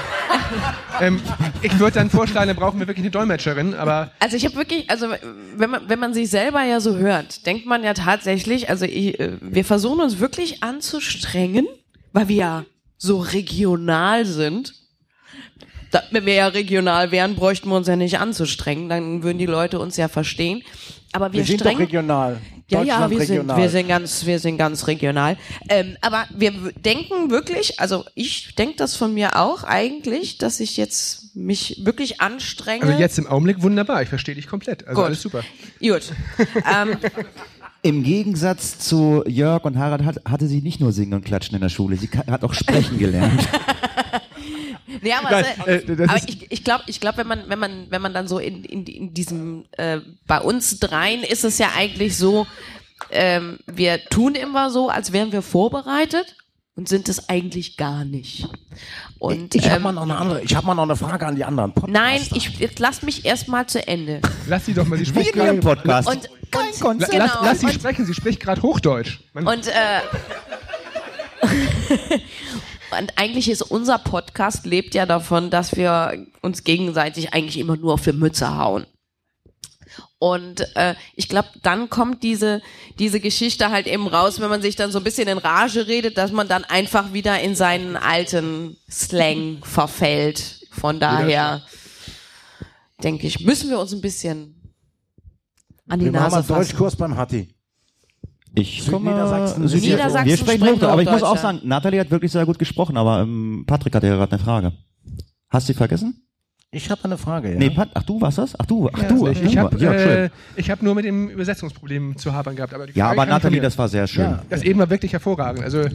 [1.01, 1.19] ähm,
[1.63, 4.87] ich würde dann vorschlagen, dann brauchen wir wirklich eine Dolmetscherin, aber Also ich habe wirklich,
[4.89, 5.07] also
[5.55, 9.19] wenn man, wenn man sich selber ja so hört, denkt man ja tatsächlich, also ich,
[9.19, 11.65] äh, wir versuchen uns wirklich anzustrengen,
[12.13, 12.65] weil wir ja
[12.97, 14.73] so regional sind.
[15.95, 19.45] Da, wenn wir ja regional wären, bräuchten wir uns ja nicht anzustrengen, dann würden die
[19.45, 20.61] Leute uns ja verstehen.
[21.13, 22.41] Aber wir, Wir sind doch regional.
[22.67, 23.57] ja, ja, wir sind, regional.
[23.61, 25.37] wir sind ganz, wir sind ganz regional.
[25.69, 30.75] Ähm, aber wir denken wirklich, also ich denke das von mir auch eigentlich, dass ich
[30.75, 32.83] jetzt mich wirklich anstrenge.
[32.83, 34.01] also jetzt im Augenblick wunderbar.
[34.01, 34.85] Ich verstehe dich komplett.
[34.85, 35.05] Also Gut.
[35.05, 35.43] alles super.
[35.79, 36.11] Gut.
[36.69, 36.97] ähm,
[37.83, 41.61] Im Gegensatz zu Jörg und Harald hat, hatte sie nicht nur Singen und Klatschen in
[41.61, 43.47] der Schule, sie hat auch Sprechen gelernt.
[45.01, 47.87] nee, aber, Nein, also, äh, aber ich, ich glaube, ich glaub, wenn man, wenn man,
[47.89, 51.69] wenn man dann so in, in, in diesem, äh, bei uns dreien ist es ja
[51.75, 52.47] eigentlich so,
[53.11, 56.35] ähm, wir tun immer so, als wären wir vorbereitet
[56.75, 58.47] und sind es eigentlich gar nicht.
[59.19, 61.35] Und Ich habe ähm, mal noch eine andere, ich habe mal noch eine Frage an
[61.35, 61.99] die anderen Podcaster.
[61.99, 64.21] nein, ich jetzt lass mich erst mal zu Ende.
[64.47, 65.59] Lass sie doch mal, sie spricht gerade.
[65.59, 66.07] Podcast.
[66.09, 67.11] Und, und Konzept.
[67.11, 69.19] genau, Lass, lass sie und, sprechen, sie spricht gerade Hochdeutsch.
[69.33, 70.01] Man, Und, äh,
[72.91, 77.93] und eigentlich ist unser Podcast lebt ja davon, dass wir uns gegenseitig eigentlich immer nur
[77.93, 78.85] auf die Mütze hauen.
[80.17, 82.61] Und äh, ich glaube, dann kommt diese,
[82.99, 86.17] diese Geschichte halt eben raus, wenn man sich dann so ein bisschen in Rage redet,
[86.17, 90.67] dass man dann einfach wieder in seinen alten Slang verfällt.
[90.71, 91.61] Von daher
[93.03, 94.73] denke ich, müssen wir uns ein bisschen
[95.87, 96.69] an die Wir machen Nase mal fassen.
[96.69, 97.54] Deutschkurs beim Hatti.
[98.55, 102.31] Ich komme Niedersachsen- Niedersachsen Wir sprechen Hochdeutsch, aber ich muss auch sagen, Nathalie hat wirklich
[102.31, 104.71] sehr gut gesprochen, aber ähm, Patrick hatte ja gerade eine Frage.
[105.49, 106.21] Hast du sie vergessen?
[106.75, 107.57] Ich hatte eine Frage, ja.
[107.57, 108.53] Nee, Pat, ach du warst das?
[108.59, 109.45] Ach du, ach du, ach du.
[109.45, 112.73] Ich habe ja, äh, ich hab nur mit dem Übersetzungsproblem zu habern gehabt.
[112.73, 114.25] Aber die ja, Frage aber Nathalie, das war sehr schön.
[114.25, 114.43] Ja.
[114.49, 115.63] Das eben war wirklich hervorragend.
[115.63, 115.85] Also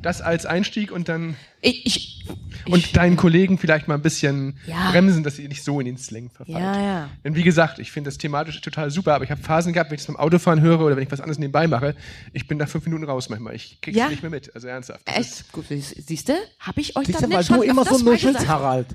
[0.00, 2.26] das als Einstieg und dann Ich, ich,
[2.72, 4.92] und deinen Kollegen vielleicht mal ein bisschen Ja.
[4.92, 6.58] bremsen, dass sie nicht so in den Slang verfallen.
[6.62, 7.08] ja, ja.
[7.24, 9.96] Denn wie gesagt, ich finde das thematisch total super, aber ich habe Phasen gehabt, wenn
[9.96, 11.96] ich das beim Autofahren höre oder wenn ich was anderes nebenbei mache,
[12.32, 13.56] ich bin nach fünf Minuten raus manchmal.
[13.56, 14.08] Ich krieg's Ja?
[14.08, 14.54] nicht mehr mit.
[14.54, 15.00] Also ernsthaft.
[15.04, 15.50] Echt?
[15.50, 16.34] Gut, siehst du?
[16.60, 18.48] Hab ich euch Siehst das du, weil nicht du schon immer so nuschelst, gesagt?
[18.48, 18.86] Harald.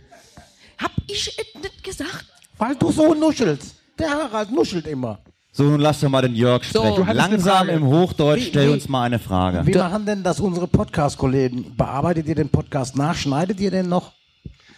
[0.84, 2.26] Hab ich es nicht gesagt?
[2.58, 3.76] Weil du so nuschelst.
[3.98, 5.20] Der Harald nuschelt immer.
[5.52, 6.80] So, nun lass doch mal den Jörg So.
[6.80, 6.96] sprechen.
[6.96, 9.62] Du hattest Langsam im Hochdeutsch, Wie- stell wie- uns mal eine Frage.
[9.66, 11.76] Wie machen denn das unsere Podcast-Kollegen?
[11.78, 13.16] Bearbeitet ihr den Podcast nach?
[13.16, 14.14] Schneidet ihr den noch?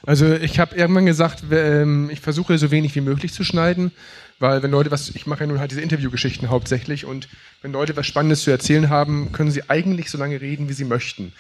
[0.05, 3.91] Also ich habe irgendwann gesagt, ähm, ich versuche so wenig wie möglich zu schneiden,
[4.37, 7.27] weil wenn Leute was, ich mache ja nun halt diese Interviewgeschichten hauptsächlich und
[7.61, 10.85] wenn Leute was Spannendes zu erzählen haben, können sie eigentlich so lange reden, wie sie
[10.85, 11.33] möchten.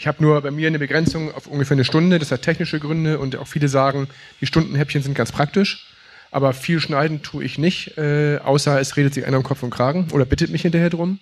[0.00, 3.18] Ich habe nur bei mir eine Begrenzung auf ungefähr eine Stunde, das hat technische Gründe
[3.18, 4.08] und auch viele sagen,
[4.40, 5.88] die Stundenhäppchen sind ganz praktisch,
[6.30, 9.68] aber viel schneiden tue ich nicht, äh, außer es redet sich einer um Kopf und
[9.68, 11.18] Kragen oder bittet mich hinterher drum.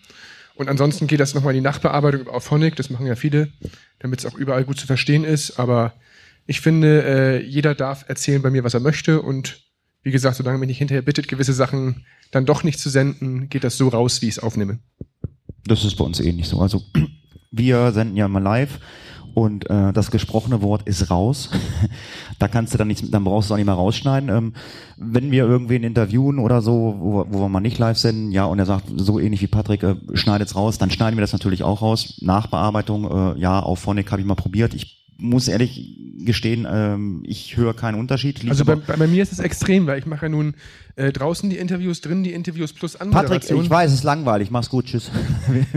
[0.55, 3.49] Und ansonsten geht das nochmal in die Nachbearbeitung über Auphonic, das machen ja viele,
[3.99, 5.59] damit es auch überall gut zu verstehen ist.
[5.59, 5.95] Aber
[6.47, 9.23] ich finde, äh, jeder darf erzählen bei mir, was er möchte.
[9.23, 9.61] Und
[10.05, 13.65] wie gesagt, solange mich nicht hinterher bittet, gewisse Sachen dann doch nicht zu senden, geht
[13.65, 14.79] das so raus, wie ich es aufnehme.
[15.65, 16.61] Das ist bei uns eh nicht so.
[16.61, 16.85] Also
[17.51, 18.79] wir senden ja mal live
[19.35, 21.51] und äh, das gesprochene Wort ist raus.
[22.39, 24.29] da kannst du dann nichts, dann brauchst du auch nicht mehr rausschneiden.
[24.31, 24.53] Ähm,
[24.97, 28.59] wenn wir irgendwen interviewen oder so, wo, wo wir mal nicht live senden, ja, und
[28.59, 31.83] er sagt so ähnlich wie Patrick, äh, schneidet's raus, dann schneiden wir das natürlich auch
[31.83, 32.19] raus.
[32.21, 34.75] Nachbearbeitung, äh, ja, auf Phonic habe ich mal probiert.
[34.75, 38.41] Ich muss ehrlich gestehen, ähm, ich höre keinen Unterschied.
[38.41, 40.55] Liegt Also bei, bei, bei mir ist es extrem, weil ich mache ja nun
[40.99, 43.63] äh, draußen die Interviews, drin die Interviews plus Patrick, Anmoderation.
[43.63, 44.51] ich weiß, es ist langweilig.
[44.51, 45.11] Mach's gut, tschüss.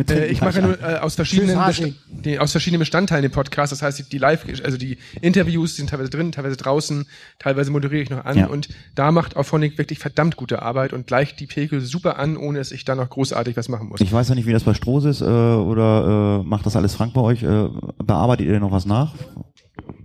[0.10, 3.72] Äh, ich mache nur äh, aus verschiedenen, Tschüss, die, aus verschiedenen Bestandteilen den Podcast.
[3.72, 7.06] Das heißt, die, die Live, also die Interviews sind teilweise drin, teilweise draußen,
[7.40, 8.38] teilweise moderiere ich noch an.
[8.38, 8.48] Ja.
[8.48, 12.58] Und da macht Auphonic wirklich verdammt gute Arbeit und gleicht die Pegel super an, ohne
[12.58, 14.02] dass ich da noch großartig was machen muss.
[14.02, 16.96] Ich weiß ja nicht, wie das bei Stroß ist, äh, oder äh, macht das alles
[16.96, 17.44] Frank bei euch?
[17.44, 17.70] Äh,
[18.04, 19.14] bearbeitet ihr noch was nach?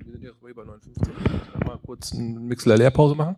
[0.05, 0.93] Wir sind jetzt bei 59.
[1.65, 3.37] Mal kurz eine Mixler-Leerpause machen.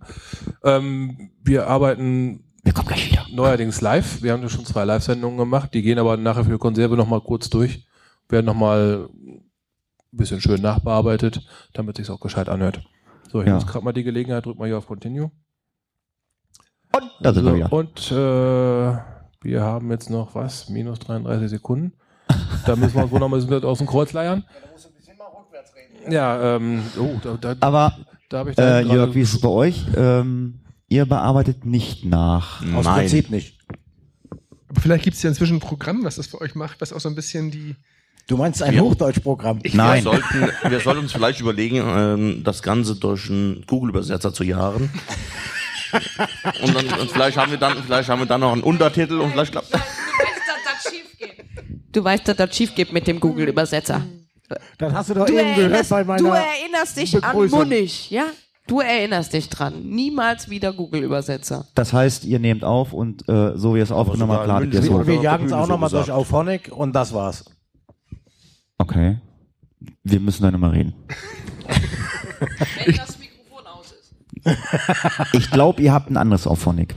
[0.65, 3.27] Ähm, wir arbeiten Wir kommen gleich wieder.
[3.33, 4.23] neuerdings live.
[4.23, 5.73] Wir haben ja schon zwei Live-Sendungen gemacht.
[5.75, 7.87] Die gehen aber nachher für die Konserve nochmal kurz durch.
[8.29, 9.43] Werden nochmal ein
[10.13, 11.41] bisschen schön nachbearbeitet,
[11.73, 12.83] damit sich's auch gescheit anhört.
[13.33, 13.55] So, ich Ja.
[13.55, 15.31] muss gerade mal die Gelegenheit, drück mal hier auf Continue.
[16.95, 17.73] Und da sind wir So, wieder.
[17.73, 18.99] und äh,
[19.43, 20.69] wir haben jetzt noch was?
[20.69, 21.93] Minus 33 Sekunden.
[22.67, 24.45] Da müssen wir uns wohl noch mal ein bisschen aus dem Kreuz leiern.
[26.09, 27.93] Ja, ähm, oh, da, da, Aber
[28.31, 29.87] da habe ich da äh, Jörg, wie ist es bei euch?
[29.97, 32.61] Ähm, ihr bearbeitet nicht nach.
[32.75, 33.01] Aus Nein.
[33.01, 33.55] Prinzip nicht.
[34.69, 37.01] Aber vielleicht gibt es ja inzwischen ein Programm, was das für euch macht, was auch
[37.01, 37.75] so ein bisschen die.
[38.27, 38.83] Du meinst ein Ja.
[38.83, 39.61] Hochdeutschprogramm?
[39.73, 40.05] Nein.
[40.05, 44.91] Wir sollten, wir sollten uns vielleicht überlegen, ähm, das Ganze durch einen Google-Übersetzer zu jagen.
[46.63, 49.31] und, dann, und vielleicht haben wir dann, vielleicht haben wir dann noch einen Untertitel und
[49.33, 49.73] vielleicht klappt.
[51.91, 54.07] Du weißt, dass das schief geht mit dem Google-Übersetzer.
[54.77, 56.23] Das hast du doch Du, eben gehört bei meiner...
[56.23, 57.49] du erinnerst dich an.
[57.49, 58.27] Munich, ja?
[58.69, 59.83] Du erinnerst dich dran.
[59.83, 61.67] Niemals wieder Google-Übersetzer.
[61.75, 64.81] Das heißt, ihr nehmt auf und äh, so wie ihr es aufgenommen habt, ladet ihr
[64.81, 65.07] es hoch.
[65.07, 66.11] Wir jagen es auch nochmal durch.
[66.11, 67.47] Auphonic und das war's.
[68.77, 69.17] Okay.
[70.05, 70.93] Wir müssen dann immer reden.
[72.85, 75.35] Wenn das Mikrofon aus ist.
[75.35, 76.95] Ich glaube, ihr habt ein anderes Auphonic.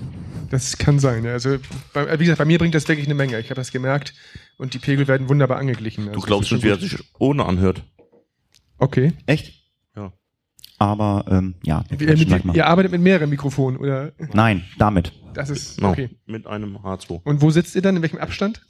[0.50, 1.24] Das kann sein.
[1.24, 1.32] ja.
[1.32, 1.58] Also
[1.94, 3.40] bei, wie gesagt, bei mir bringt das wirklich eine Menge.
[3.40, 4.14] Ich habe das gemerkt
[4.58, 6.10] und die Pegel werden wunderbar angeglichen.
[6.10, 7.84] Also Du glaubst nicht, wie er schon sich ohne anhört.
[8.78, 9.14] Okay.
[9.26, 9.61] Echt?
[10.82, 14.14] Aber ähm, ja, Ihr, quatschen mit, ihr arbeitet mit mehreren Mikrofonen oder?
[14.34, 15.14] Nein, damit.
[15.36, 16.10] Das ist No, okay.
[16.26, 17.22] Mit einem H2.
[17.24, 17.96] Und wo sitzt ihr dann?
[17.98, 18.62] In welchem Abstand?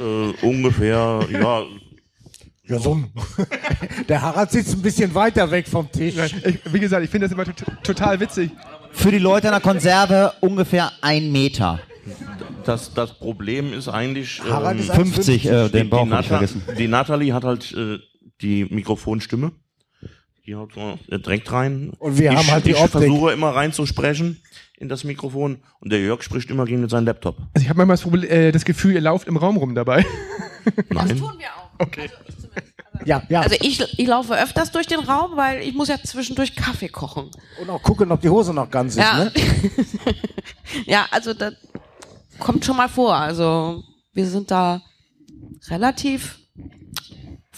[0.00, 1.62] Äh, ungefähr, ja,
[2.64, 3.04] Ja, so.
[4.08, 6.16] Der Harald sitzt ein bisschen weiter weg vom Tisch.
[6.44, 8.50] Ich, wie gesagt, ich finde das immer tot, total witzig.
[8.90, 11.78] Für die Leute in der Konserve ungefähr ein Meter.
[12.64, 16.22] das, das Problem ist eigentlich, Harald ähm, ist 50, äh, den die, Bauch die, Nata
[16.24, 16.62] vergessen.
[16.76, 17.98] die Natalie hat halt äh,
[18.40, 19.52] die Mikrofonstimme.
[20.48, 21.92] Die haut so direkt rein.
[21.98, 22.92] Und wir ich, haben halt die ich Optik.
[22.92, 24.42] versuche immer reinzusprechen
[24.78, 27.36] in das Mikrofon und der Jörg spricht immer gegen seinen Laptop.
[27.52, 30.06] Also ich habe manchmal das, Problem, äh, das Gefühl, ihr lauft im Raum rum dabei.
[30.88, 31.20] Nein.
[31.20, 31.70] wir auch.
[31.80, 32.08] Okay.
[32.08, 32.66] Also ich zumindest.
[32.94, 33.40] Also Ja, ja.
[33.42, 37.30] Also ich, ich laufe öfters durch den Raum, weil ich muss ja zwischendurch Kaffee kochen.
[37.60, 39.24] Und auch gucken, ob die Hose noch ganz ist, Ja.
[39.24, 39.32] ne?
[40.86, 41.52] ja, also das
[42.38, 43.14] kommt schon mal vor.
[43.14, 43.82] Also
[44.14, 44.80] wir sind da
[45.68, 46.38] relativ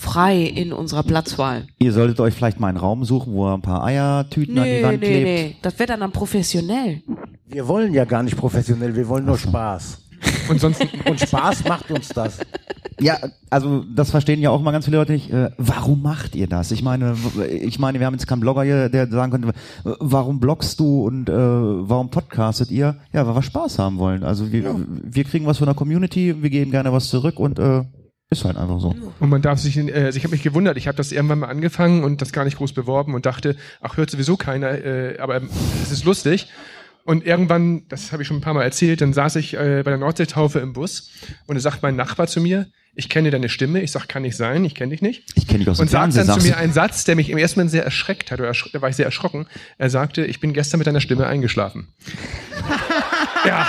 [0.00, 1.66] frei in unserer Platzwahl.
[1.78, 4.70] Ihr solltet euch vielleicht mal einen Raum suchen, wo ihr ein paar Eiertüten an die
[4.70, 5.24] Nee, Wand nee, klebt.
[5.24, 5.56] nee.
[5.62, 7.02] Das wird dann, dann professionell.
[7.46, 9.98] Wir wollen ja gar nicht professionell, wir wollen nur Spaß.
[10.48, 12.38] Und sonst, Und Spaß macht uns das.
[13.00, 13.16] Ja,
[13.48, 15.32] also das verstehen ja auch mal ganz viele Leute nicht.
[15.32, 16.70] Äh, warum macht ihr das?
[16.70, 17.16] Ich meine,
[17.50, 19.52] ich meine, wir haben jetzt keinen Blogger hier, der sagen könnte,
[19.84, 22.96] warum bloggst du und äh, warum podcastet ihr?
[23.12, 24.22] Ja, weil wir Spaß haben wollen.
[24.22, 27.84] Also wir, wir kriegen was von der Community, wir geben gerne was zurück und äh,
[28.30, 28.94] ist halt einfach so.
[29.18, 31.48] und man darf sich, äh, also ich habe mich gewundert, ich habe das irgendwann mal
[31.48, 35.40] angefangen und das gar nicht groß beworben und dachte, ach, hört sowieso keiner, äh, aber
[35.82, 36.48] es ist lustig.
[37.04, 39.90] Und irgendwann, das habe ich schon ein paar Mal erzählt, dann saß ich äh, bei
[39.90, 41.10] der Nordseetaufe im Bus
[41.46, 43.80] und da sagt mein Nachbar zu mir, ich kenne deine Stimme.
[43.80, 45.24] Ich sag, kann nicht sein, ich kenne dich nicht.
[45.34, 47.38] Ich kenne dich aus dem Und sagt dann zu mir einen Satz, der mich im
[47.38, 49.46] ersten Moment sehr erschreckt hat, oder ersch da war ich sehr erschrocken.
[49.78, 51.88] Er sagte, ich bin gestern mit deiner Stimme eingeschlafen.
[53.46, 53.66] ja.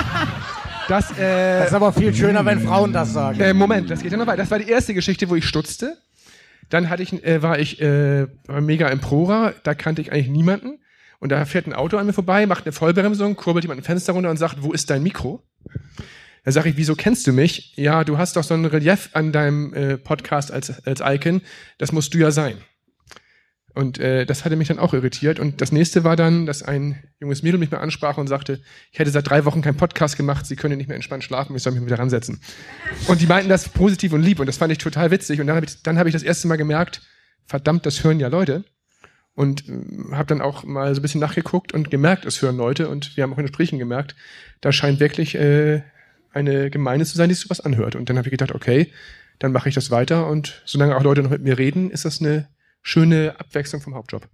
[0.88, 3.40] Das, äh, Das ist aber viel schöner, wenn Frauen das sagen.
[3.40, 4.38] äh, Moment, das geht ja noch weiter.
[4.38, 5.98] Das war die erste Geschichte, wo ich stutzte.
[6.70, 10.80] Dann hatte ich, äh, war ich äh, mega im Prora, da kannte ich eigentlich niemanden.
[11.20, 14.14] Und da fährt ein Auto an mir vorbei, macht eine Vollbremsung, kurbelt jemand ein Fenster
[14.14, 15.44] runter und sagt, wo ist dein Mikro?
[16.44, 17.74] Da sage ich, wieso kennst du mich?
[17.76, 21.42] Ja, du hast doch so ein Relief an deinem äh, Podcast als, als Icon,
[21.78, 22.56] das musst du ja sein.
[23.74, 25.40] Und äh, das hatte mich dann auch irritiert.
[25.40, 28.60] Und das nächste war dann, dass ein junges Mädel mich mal ansprach und sagte,
[28.92, 31.64] ich hätte seit drei Wochen keinen Podcast gemacht, sie könne nicht mehr entspannt schlafen, ich
[31.64, 32.42] soll mich wieder ransetzen.
[33.08, 35.40] Und die meinten das positiv und lieb und das fand ich total witzig.
[35.40, 37.02] Und dann habe ich, dann hab ich das erste Mal gemerkt,
[37.46, 38.66] verdammt, das hören ja Leute.
[39.34, 42.90] Und äh, habe dann auch mal so ein bisschen nachgeguckt und gemerkt, es hören Leute.
[42.90, 44.16] Und wir haben auch in Gesprächen gemerkt,
[44.60, 45.82] da scheint wirklich äh,
[46.34, 47.96] eine Gemeinde zu sein, die sowas anhört.
[47.96, 48.92] Und dann habe ich gedacht, okay,
[49.40, 50.28] dann mache ich das weiter.
[50.28, 52.48] Und solange auch Leute noch mit mir reden, ist das eine
[52.82, 54.28] schöne Abwechslung vom Hauptjob.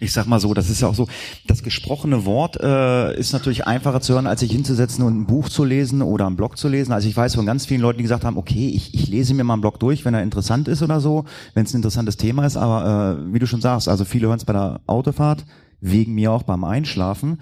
[0.00, 1.06] Ich sag mal so, das ist ja auch so,
[1.46, 5.50] das gesprochene Wort äh, ist natürlich einfacher zu hören, als sich hinzusetzen und ein Buch
[5.50, 6.92] zu lesen oder einen Blog zu lesen.
[6.92, 9.44] Also ich weiß von ganz vielen Leuten, die gesagt haben, okay, ich, ich lese mir
[9.44, 12.46] mal einen Blog durch, wenn er interessant ist oder so, wenn es ein interessantes Thema
[12.46, 12.56] ist.
[12.56, 15.44] Aber äh, wie du schon sagst, also viele hören es bei der Autofahrt,
[15.82, 17.40] wegen mir auch beim Einschlafen.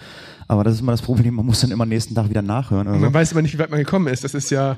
[0.49, 2.89] Aber das ist immer das Problem, man muss dann immer nächsten Tag wieder nachhören.
[2.89, 3.01] Und so.
[3.01, 4.25] man weiß aber nicht, wie weit man gekommen ist.
[4.25, 4.77] Das ist ja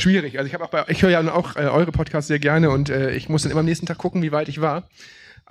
[0.00, 0.38] schwierig.
[0.38, 2.90] Also ich habe auch bei, ich höre ja auch äh, eure Podcasts sehr gerne und
[2.90, 4.88] äh, ich muss dann immer am nächsten Tag gucken, wie weit ich war.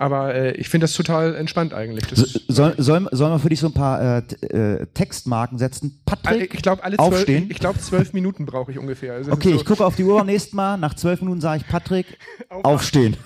[0.00, 2.06] Aber äh, ich finde das total entspannt eigentlich.
[2.06, 6.00] Das So, soll, soll, sollen wir für dich so ein paar äh, äh, Textmarken setzen?
[6.06, 6.54] äh, Patrick?
[6.54, 7.48] ich glaube, alle zwölf, Aufstehen?
[7.50, 9.12] ich glaube, zwölf Minuten brauche ich ungefähr.
[9.12, 10.78] Also Okay, ist ich gucke auf die Uhr beim nächsten Mal.
[10.78, 12.06] Nach zwölf Minuten sage ich Patrick,
[12.48, 13.18] aufstehen.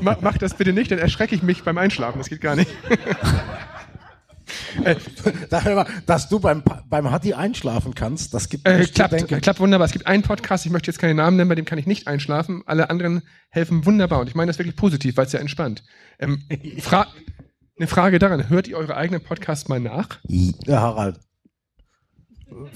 [0.00, 2.18] Ma, mach das bitte nicht, dann erschrecke ich mich beim Einschlafen.
[2.18, 2.70] Das geht gar nicht.
[5.50, 9.40] Da hör mal, Dass du beim, beim Hatti einschlafen kannst, das gibt Äh, klappt, denken.
[9.40, 9.86] klappt wunderbar.
[9.86, 12.06] Es gibt einen Podcast, ich möchte jetzt keine Namen nennen, bei dem kann ich nicht
[12.08, 12.62] einschlafen.
[12.66, 14.20] Alle anderen helfen wunderbar.
[14.20, 15.82] Und ich meine das wirklich positiv, weil es ja entspannt.
[16.18, 16.42] Ähm,
[16.80, 17.06] fra
[17.78, 20.18] eine Frage daran, hört ihr eure eigenen Podcasts mal nach?
[20.28, 21.18] Der Harald.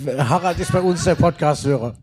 [0.06, 1.96] Harald ist bei uns der Podcast-Hörer.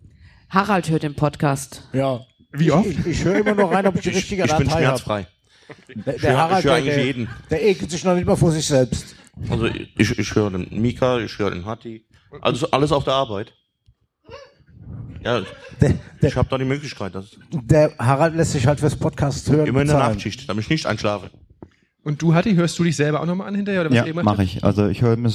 [0.49, 1.87] Harald hört den Podcast.
[1.93, 2.21] Ja.
[2.51, 2.85] Wie oft?
[2.87, 4.99] Ich, ich höre immer noch rein, ob ich die richtige Ich bin Datei habe.
[4.99, 5.27] schmerzfrei.
[6.05, 7.29] Der, Ich der Harald, ich höre der, eigentlich der, jeden.
[7.49, 9.15] der ekelt sich noch nicht mal vor sich selbst.
[9.49, 12.05] Also ich, ich höre den Mika, ich höre den Hatti.
[12.41, 13.53] Also alles auf der Arbeit.
[15.23, 15.41] Ja,
[15.79, 17.15] Der, der, ich habe da die Möglichkeit.
[17.15, 19.67] Das der Harald lässt sich halt fürs Podcast hören.
[19.67, 19.97] immer in der.
[19.97, 21.29] Nachtschicht, damit ich nicht einschlafe.
[22.03, 23.81] Und du, Hatti, hörst du dich selber auch nochmal an hinterher?
[23.81, 24.63] Oder was Ja, mache ich.
[24.63, 25.31] Also ich höre mir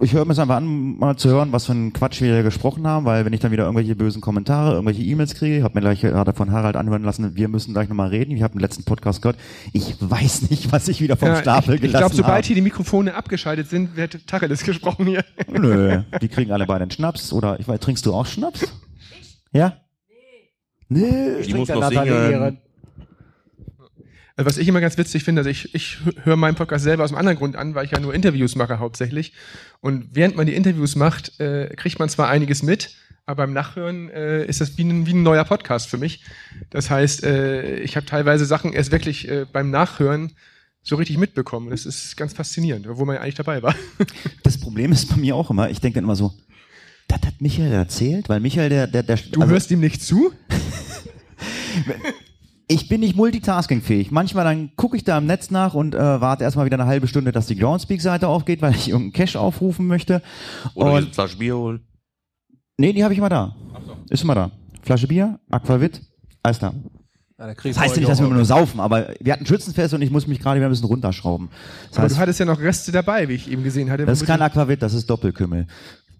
[0.00, 2.86] ich höre mir es einfach an, mal zu hören, was für ein Quatsch wir gesprochen
[2.86, 5.80] haben, weil wenn ich dann wieder irgendwelche bösen Kommentare, irgendwelche E-Mails kriege, ich habe mir
[5.80, 8.30] gleich gerade von Harald anhören lassen, wir müssen gleich nochmal reden.
[8.36, 9.38] Ich habe den letzten Podcast gehört.
[9.72, 12.46] Ich weiß nicht, was ich wieder vom Ja, Stapel ich ich gelassen glaube, sobald habe.
[12.46, 15.24] hier die Mikrofone abgeschaltet sind, wird Tacheles gesprochen hier.
[15.50, 17.32] Nö, die kriegen alle beide einen Schnaps.
[17.32, 18.66] Oder ich weiß, trinkst du auch Schnaps?
[19.52, 19.78] Ja?
[20.88, 21.38] Nee.
[21.40, 22.58] Ich muss Der noch singen.
[24.38, 27.10] Also was ich immer ganz witzig finde, also ich, ich höre meinen Podcast selber aus
[27.10, 29.32] einem anderen Grund an, weil ich ja nur Interviews mache hauptsächlich.
[29.80, 32.94] Und während man die Interviews macht, äh, kriegt man zwar einiges mit,
[33.26, 36.22] aber beim Nachhören äh, ist das wie ein, wie ein neuer Podcast für mich.
[36.70, 40.30] Das heißt, äh, ich habe teilweise Sachen erst wirklich äh, beim Nachhören
[40.84, 41.70] so richtig mitbekommen.
[41.70, 43.74] Das ist ganz faszinierend, obwohl man ja eigentlich dabei war.
[44.44, 46.32] Das Problem ist bei mir auch immer, ich denke dann immer so,
[47.08, 50.32] das hat Michael erzählt, weil Michael der, der, der Du also- hörst ihm nicht zu?
[52.70, 54.10] Ich bin nicht multitaskingfähig.
[54.10, 57.08] Manchmal dann gucke ich da im Netz nach und äh, warte erstmal wieder eine halbe
[57.08, 60.20] Stunde, dass die Groundspeak-Seite aufgeht, weil ich irgendeinen Cache aufrufen möchte.
[60.74, 61.80] Oder eine Und, Flasche Bier holen.
[62.76, 63.56] nee, die habe ich immer da.
[64.10, 64.50] Ist immer da.
[64.82, 66.02] Flasche Bier, Aquavit,
[66.42, 66.74] alles da.
[67.38, 69.94] Ja, da Das heißt ja nicht, dass wir immer nur saufen, aber wir hatten Schützenfest
[69.94, 71.48] und ich muss mich gerade wieder ein bisschen runterschrauben.
[71.88, 74.04] Das Aber heißt, du hattest ja noch Reste dabei, wie ich eben gesehen hatte.
[74.04, 75.66] das ist kein Aquavit, das ist Doppelkümmel.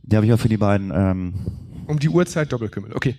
[0.03, 1.35] Die habe ich auch für die beiden ähm,
[1.89, 2.93] Um die Uhrzeit Doppelkümmel.
[2.95, 3.17] Okay.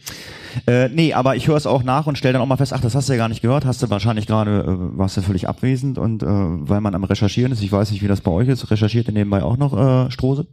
[0.68, 2.82] Äh, nee, aber ich höre es auch nach und stelle dann auch mal fest, ach,
[2.82, 5.50] das hast du ja gar nicht gehört, hast du wahrscheinlich gerade, äh, warst du völlig
[5.50, 8.48] abwesend und äh, weil man am Recherchieren ist, ich weiß nicht, wie das bei euch
[8.48, 10.46] ist, recherchiert ihr nebenbei auch noch äh, Strose?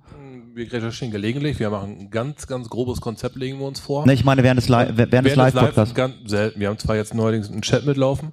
[0.54, 4.06] Wir recherchieren gelegentlich, wir machen ein ganz, ganz grobes Konzept, legen wir uns vor.
[4.06, 5.94] Ne, ich meine während des, Li während des Live-Podcasts.
[5.94, 6.58] ganz selten.
[6.58, 8.32] Wir haben zwar jetzt neuerdings einen Chat mitlaufen,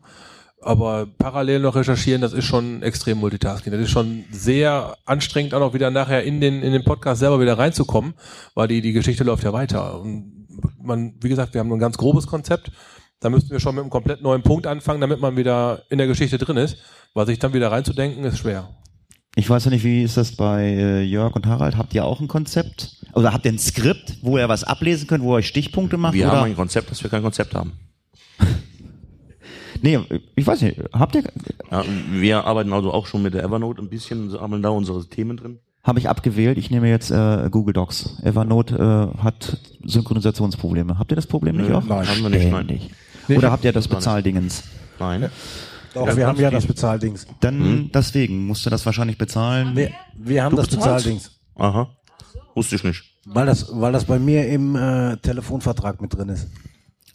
[0.63, 3.71] aber parallel noch recherchieren, das ist schon extrem Multitasking.
[3.71, 7.39] Das ist schon sehr anstrengend, auch noch wieder nachher in den, in den Podcast selber
[7.39, 8.13] wieder reinzukommen,
[8.55, 9.99] weil die, die Geschichte läuft ja weiter.
[9.99, 10.47] Und
[10.81, 12.71] man, wie gesagt, wir haben nur ein ganz grobes Konzept.
[13.19, 16.07] Da müssten wir schon mit einem komplett neuen Punkt anfangen, damit man wieder in der
[16.07, 16.77] Geschichte drin ist.
[17.13, 18.69] Weil sich dann wieder reinzudenken, ist schwer.
[19.35, 21.77] Ich weiß ja nicht, wie ist das bei äh, Jörg und Harald?
[21.77, 22.97] Habt ihr auch ein Konzept?
[23.13, 26.13] Oder habt ihr ein Skript, wo ihr was ablesen könnt, wo ihr euch Stichpunkte macht?
[26.13, 26.37] Wir oder?
[26.37, 27.73] haben ein Konzept, dass wir kein Konzept haben.
[29.83, 29.99] nee,
[30.35, 30.79] ich weiß nicht.
[30.93, 31.23] Habt ihr?
[31.71, 35.37] Ja, wir arbeiten also auch schon mit der Evernote ein bisschen, sammeln da unsere Themen
[35.37, 35.59] drin.
[35.83, 36.57] Habe ich abgewählt.
[36.57, 38.17] Ich nehme jetzt äh, Google Docs.
[38.23, 40.97] Evernote äh, hat Synchronisationsprobleme.
[40.97, 41.83] Habt ihr das Problem nicht Nö, auch?
[41.83, 42.07] nein.
[42.07, 42.65] Haben wir nicht, nein.
[42.67, 42.89] Nicht.
[43.27, 43.87] Nee, Oder habt ihr das.
[43.87, 44.63] Bezahldingens?
[44.99, 45.29] Nein.
[45.93, 47.27] Doch, Ja, wir haben ja das Bezahldings.
[47.41, 47.89] Dann Hm?
[47.93, 49.75] deswegen musst du das wahrscheinlich bezahlen.
[49.75, 51.05] Wir, wir haben Du das bezahlst?
[51.05, 51.31] Bezahldings.
[51.55, 51.89] Aha.
[52.55, 53.03] Wusste ich nicht.
[53.25, 56.47] Weil das, weil das bei mir im äh, Telefonvertrag mit drin ist.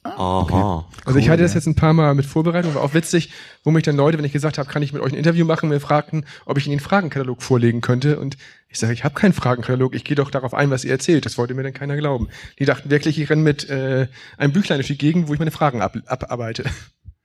[0.05, 0.87] Aha.
[1.05, 3.31] Also ich hatte das jetzt ein paar Mal mit Vorbereitung, war auch witzig,
[3.65, 5.69] wo mich dann Leute, wenn ich gesagt habe, kann ich mit euch ein Interview machen,
[5.69, 8.19] mir fragten, ob ich ihnen den Fragenkatalog vorlegen könnte.
[8.19, 8.37] Und
[8.69, 11.27] ich sage, ich habe keinen Fragenkatalog, ich gehe doch darauf ein, was ihr erzählt.
[11.27, 12.29] Das wollte mir dann keiner glauben.
[12.59, 15.51] Die dachten wirklich, ich renne mit äh, einem Büchlein durch die Gegend, wo ich meine
[15.51, 16.65] Fragen ab, abarbeite.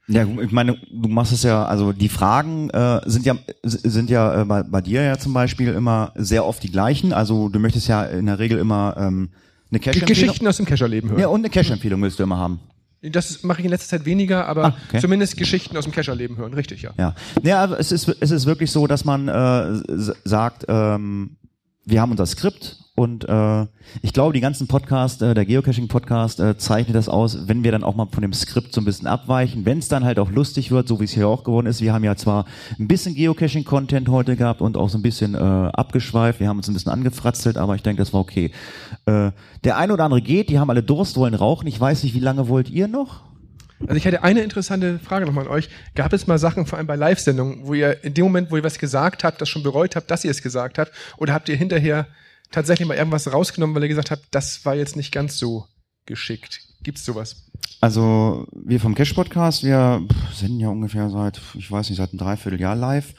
[0.07, 4.41] Ja, ich meine, du machst es ja, also die Fragen äh, sind ja sind ja
[4.41, 7.13] äh, bei, bei dir ja zum Beispiel immer sehr oft die gleichen.
[7.13, 9.29] Also du möchtest ja in der Regel immer ähm,
[9.73, 10.07] eine Cash-Empfehlung.
[10.07, 11.19] Geschichten aus dem Kescherleben hören.
[11.19, 12.59] Ja, und eine Cash-Empfehlung willst du immer haben.
[13.01, 15.01] Das mache ich in letzter Zeit weniger, aber Ah, okay.
[15.01, 16.91] zumindest Geschichten aus dem Kescherleben hören, richtig, ja.
[16.97, 19.81] Ja, ja es ist, es ist wirklich so, dass man äh,
[20.23, 21.35] sagt, ähm,
[21.85, 23.65] wir haben unser Skript und äh,
[24.03, 27.83] ich glaube, die ganzen Podcast, äh, der Geocaching-Podcast äh, zeichnet das aus, wenn wir dann
[27.83, 30.69] auch mal von dem Skript so ein bisschen abweichen, wenn es dann halt auch lustig
[30.69, 31.81] wird, so wie es hier auch geworden ist.
[31.81, 32.45] Wir haben ja zwar
[32.77, 36.67] ein bisschen Geocaching-Content heute gehabt und auch so ein bisschen äh, abgeschweift, wir haben uns
[36.67, 38.51] ein bisschen angefratzelt, aber ich denke, das war okay.
[39.07, 39.31] Äh,
[39.63, 41.65] der eine oder andere geht, die haben alle Durst, wollen rauchen.
[41.65, 43.21] Ich weiß nicht, wie lange wollt ihr noch?
[43.81, 45.67] Also ich hätte eine interessante Frage nochmal an euch.
[45.95, 48.63] Gab es mal Sachen, vor allem bei Live-Sendungen, wo ihr in dem Moment, wo ihr
[48.63, 50.91] was gesagt habt, das schon bereut habt, dass ihr es gesagt habt?
[51.17, 52.05] Oder habt ihr hinterher
[52.53, 55.65] tatsächlich mal irgendwas rausgenommen, weil ihr gesagt habt, das war jetzt nicht ganz so
[56.05, 56.61] geschickt?
[56.83, 57.49] Gibt's sowas?
[57.81, 62.19] Also wir vom Cash Podcast, wir sind ja ungefähr seit, ich weiß nicht, seit einem
[62.19, 63.13] Dreivierteljahr live.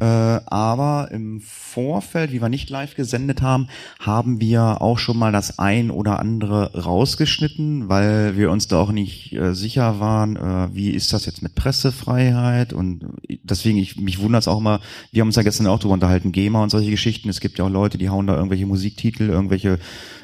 [0.00, 3.68] Äh, aber im Vorfeld, wie wir nicht live gesendet haben,
[4.00, 8.90] haben wir auch schon mal das ein oder andere rausgeschnitten, weil wir uns da auch
[8.90, 13.06] nicht äh, sicher waren, äh, wie ist das jetzt mit Pressefreiheit und
[13.44, 14.80] deswegen, ich, mich wundert es auch immer,
[15.12, 17.64] wir haben uns ja gestern auch drüber unterhalten, GEMA und solche Geschichten, es gibt ja
[17.64, 19.78] auch Leute, die hauen da irgendwelche Musiktitel, irgendwelche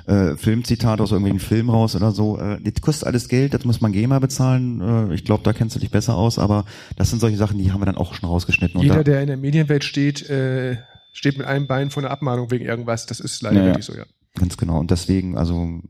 [0.07, 2.39] äh, Filmzitate aus irgendwelchen Filmen raus oder so.
[2.39, 5.11] Äh, das kostet alles Geld, das muss man GEMA bezahlen.
[5.11, 6.65] Äh, ich glaube, da kennst du dich besser aus, aber
[6.97, 8.79] das sind solche Sachen, die haben wir dann auch schon rausgeschnitten.
[8.79, 10.77] Und Jeder, da, der in der Medienwelt steht, äh,
[11.13, 13.07] steht mit einem Bein vor einer Abmahnung wegen irgendwas.
[13.07, 13.69] Das ist leider Ja, ja.
[13.69, 14.05] wirklich so, ja.
[14.39, 14.79] ganz genau.
[14.79, 15.81] Und deswegen, also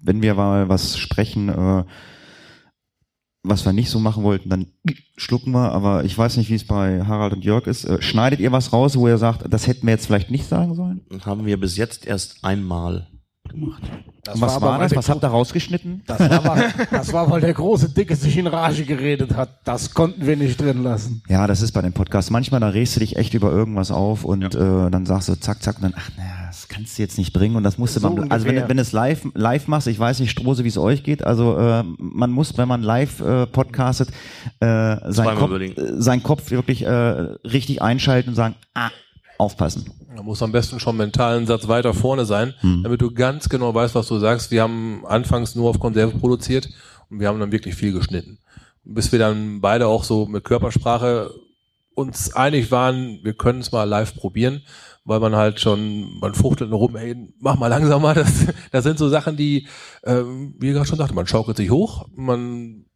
[0.00, 1.84] wenn wir mal was sprechen, äh,
[3.42, 4.66] was wir nicht so machen wollten, dann
[5.16, 5.72] schlucken wir.
[5.72, 7.84] Aber ich weiß nicht, wie es bei Harald und Jörg ist.
[7.84, 10.74] Äh, schneidet ihr was raus, wo ihr sagt, das hätten wir jetzt vielleicht nicht sagen
[10.74, 11.02] sollen?
[11.24, 13.08] Haben wir bis jetzt erst einmal
[13.48, 13.82] gemacht.
[14.24, 14.90] Das was war weil das?
[14.90, 16.02] der Was habt ihr rausgeschnitten?
[16.06, 19.60] Das war, weil- das war, weil der große Dicke sich in Rage geredet hat.
[19.64, 21.22] Das konnten wir nicht drin lassen.
[21.28, 22.30] Ja, das ist bei den Podcasts.
[22.30, 25.62] Manchmal, da regst du dich echt über irgendwas auf und äh, dann sagst du zack,
[25.62, 28.10] zack und dann, ach naja, das kannst du jetzt nicht bringen und das musste So
[28.10, 30.78] man, also wenn, wenn du es live, live machst, ich weiß nicht, Strose, wie es
[30.78, 34.10] euch geht, also äh, man muss, wenn man live äh, podcastet,
[34.60, 38.90] äh, sein, Zweimal Kopf, äh, seinen Kopf wirklich äh, richtig einschalten und sagen, ah,
[39.38, 39.90] aufpassen.
[40.18, 42.52] Da muss am besten schon mental einen Satz weiter vorne sein,
[42.82, 44.50] damit du ganz genau weißt, was du sagst.
[44.50, 46.68] Wir haben anfangs nur auf Konserve produziert
[47.08, 48.40] und wir haben dann wirklich viel geschnitten.
[48.82, 51.30] Bis wir dann beide auch so mit Körpersprache
[51.94, 54.62] uns einig waren, wir können es mal live probieren,
[55.04, 58.14] weil man halt schon, man fuchtelt nur rum, ey, mach mal langsamer.
[58.14, 59.68] Das, das sind so Sachen, die,
[60.02, 62.86] ähm, wie ich gerade schon sagte, man schaukelt sich hoch, man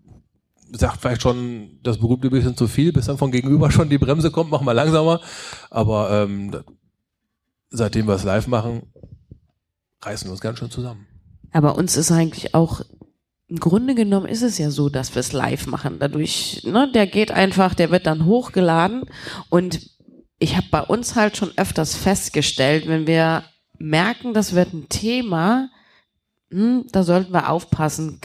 [0.72, 4.32] sagt vielleicht schon das berühmte bisschen zu viel, bis dann von gegenüber schon die Bremse
[4.32, 5.20] kommt, mach mal langsamer.
[5.70, 6.50] Aber ähm,
[7.72, 8.82] seitdem wir es live machen,
[10.02, 11.06] reißen wir uns ganz schön zusammen.
[11.52, 12.82] Aber uns ist eigentlich auch,
[13.48, 15.98] im Grunde genommen ist es ja so, dass wir es live machen.
[15.98, 19.04] Dadurch, ne, der geht einfach, der wird dann hochgeladen
[19.50, 19.90] und
[20.38, 23.44] ich habe bei uns halt schon öfters festgestellt, wenn wir
[23.78, 25.68] merken, das wird ein Thema,
[26.50, 28.20] hm, da sollten wir aufpassen.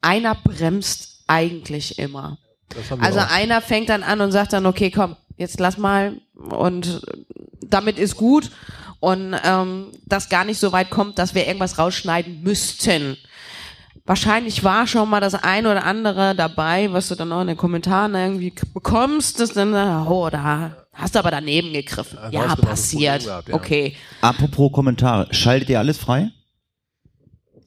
[0.00, 2.38] Einer bremst eigentlich immer.
[3.00, 3.30] Also auch.
[3.30, 7.02] einer fängt dann an und sagt dann, okay, komm, jetzt lass mal und
[7.62, 8.50] damit ist gut.
[9.00, 13.16] Und ähm, das gar nicht so weit kommt, dass wir irgendwas rausschneiden müssten.
[14.04, 17.56] Wahrscheinlich war schon mal das ein oder andere dabei, was du dann auch in den
[17.56, 22.18] Kommentaren irgendwie bekommst, das dann, äh, oh, da hast du aber daneben gegriffen.
[22.30, 23.24] Ja, Ja, ein passiert.
[23.24, 23.54] Gehabt, ja.
[23.54, 23.96] Okay.
[24.20, 26.30] Apropos Kommentare, schaltet ihr alles frei?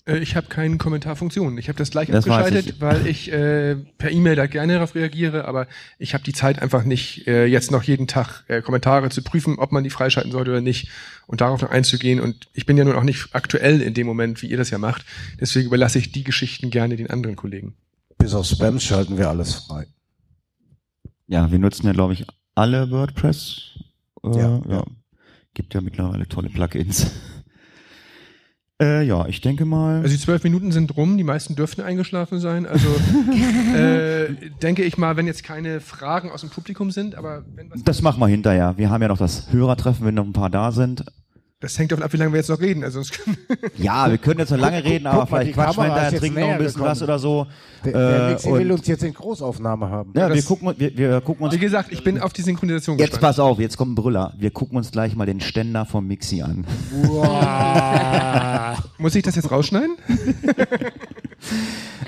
[0.10, 1.58] Äh, Ich habe keine Kommentarfunktion.
[1.58, 2.82] Ich habe das gleich Das abgeschaltet, ich.
[2.82, 6.84] weil ich äh, per E-Mail da gerne darauf reagiere, aber ich habe die Zeit einfach
[6.84, 10.52] nicht, äh, jetzt noch jeden Tag äh, Kommentare zu prüfen, ob man die freischalten sollte
[10.52, 10.90] oder nicht
[11.28, 12.20] und darauf noch einzugehen.
[12.20, 14.78] Und ich bin ja nun auch nicht aktuell in dem Moment, wie ihr das ja
[14.78, 15.06] macht.
[15.40, 17.76] Deswegen überlasse ich die Geschichten gerne den anderen Kollegen.
[18.18, 19.88] Bis auf Spams schalten wir alles frei.
[21.28, 23.62] Ja, wir nutzen ja, glaube ich, alle WordPress.
[24.24, 24.84] Äh, Ja, ja.
[25.54, 27.12] Gibt ja mittlerweile tolle Plugins.
[28.82, 29.98] Äh, ja, ich denke mal.
[29.98, 32.66] Also die zwölf Minuten sind rum, die meisten dürften eingeschlafen sein.
[32.66, 32.88] Also
[33.76, 37.84] äh, denke ich mal, wenn jetzt keine Fragen aus dem Publikum sind, aber wenn was,
[37.84, 38.76] das machen wir hinterher.
[38.78, 41.04] Wir haben ja noch das Hörertreffen, wenn noch ein paar da sind.
[41.62, 42.86] Das hängt davon ab, wie lange wir jetzt noch reden.
[42.86, 43.02] Also
[43.78, 46.40] Ja, wir können jetzt noch lange reden, aber guck vielleicht die quatschen wir jetzt trinken
[46.40, 47.04] noch ein bisschen was gekommen.
[47.04, 47.48] oder so.
[47.84, 50.14] Der, der Äh, Mixi will uns jetzt in Großaufnahme haben.
[50.16, 51.54] Ja, wir gucken, wir, wir gucken uns.
[51.54, 53.22] wie gesagt, ich bin auf die Synchronisation Jetzt gespannt.
[53.22, 54.34] pass auf, jetzt kommt ein Brüller.
[54.38, 56.66] Wir gucken uns gleich mal den Ständer vom Mixi an.
[58.98, 59.96] Muss ich das jetzt rausschneiden?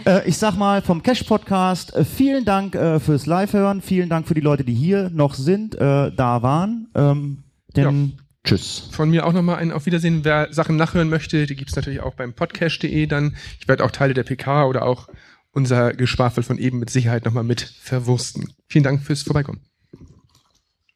[0.04, 4.28] Äh, ich sag mal vom Cash Podcast, äh, vielen Dank äh, fürs Live-Hören, vielen Dank
[4.28, 6.88] für die Leute, die hier noch sind, da waren.
[6.96, 7.44] Ähm,
[7.76, 8.14] denn
[8.44, 8.90] tschüss.
[8.92, 10.24] Von mir auch nochmal ein Auf Wiedersehen.
[10.24, 13.36] Wer Sachen nachhören möchte, die gibt's natürlich auch beim podcast.de dann.
[13.60, 15.08] Ich werde auch Teile der PK oder auch
[15.54, 18.54] unser Geschwafel von eben mit Sicherheit nochmal mit verwursten.
[18.68, 19.62] Vielen Dank fürs Vorbeikommen.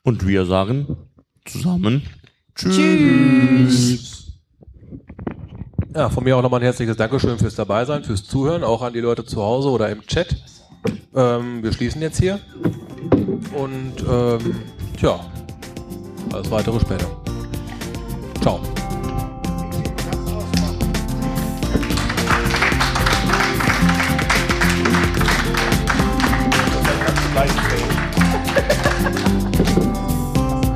[0.04, 0.98] Und wir sagen
[1.46, 2.04] zusammen
[5.94, 9.00] Ja, von mir auch nochmal ein herzliches Dankeschön fürs Dabeisein, fürs Zuhören, auch an die
[9.00, 10.36] Leute zu Hause oder im Chat.
[11.14, 12.40] Ähm, wir schließen jetzt hier.
[13.54, 14.56] Und ähm,
[14.98, 15.20] tja,
[16.32, 17.25] alles weitere später.
[18.46, 18.60] Ciao.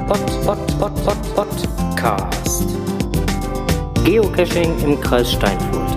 [0.08, 2.66] Pod, Pod, Pod, Pod, Podcast.
[4.04, 5.89] Geocaching im Kreis Steinfurt.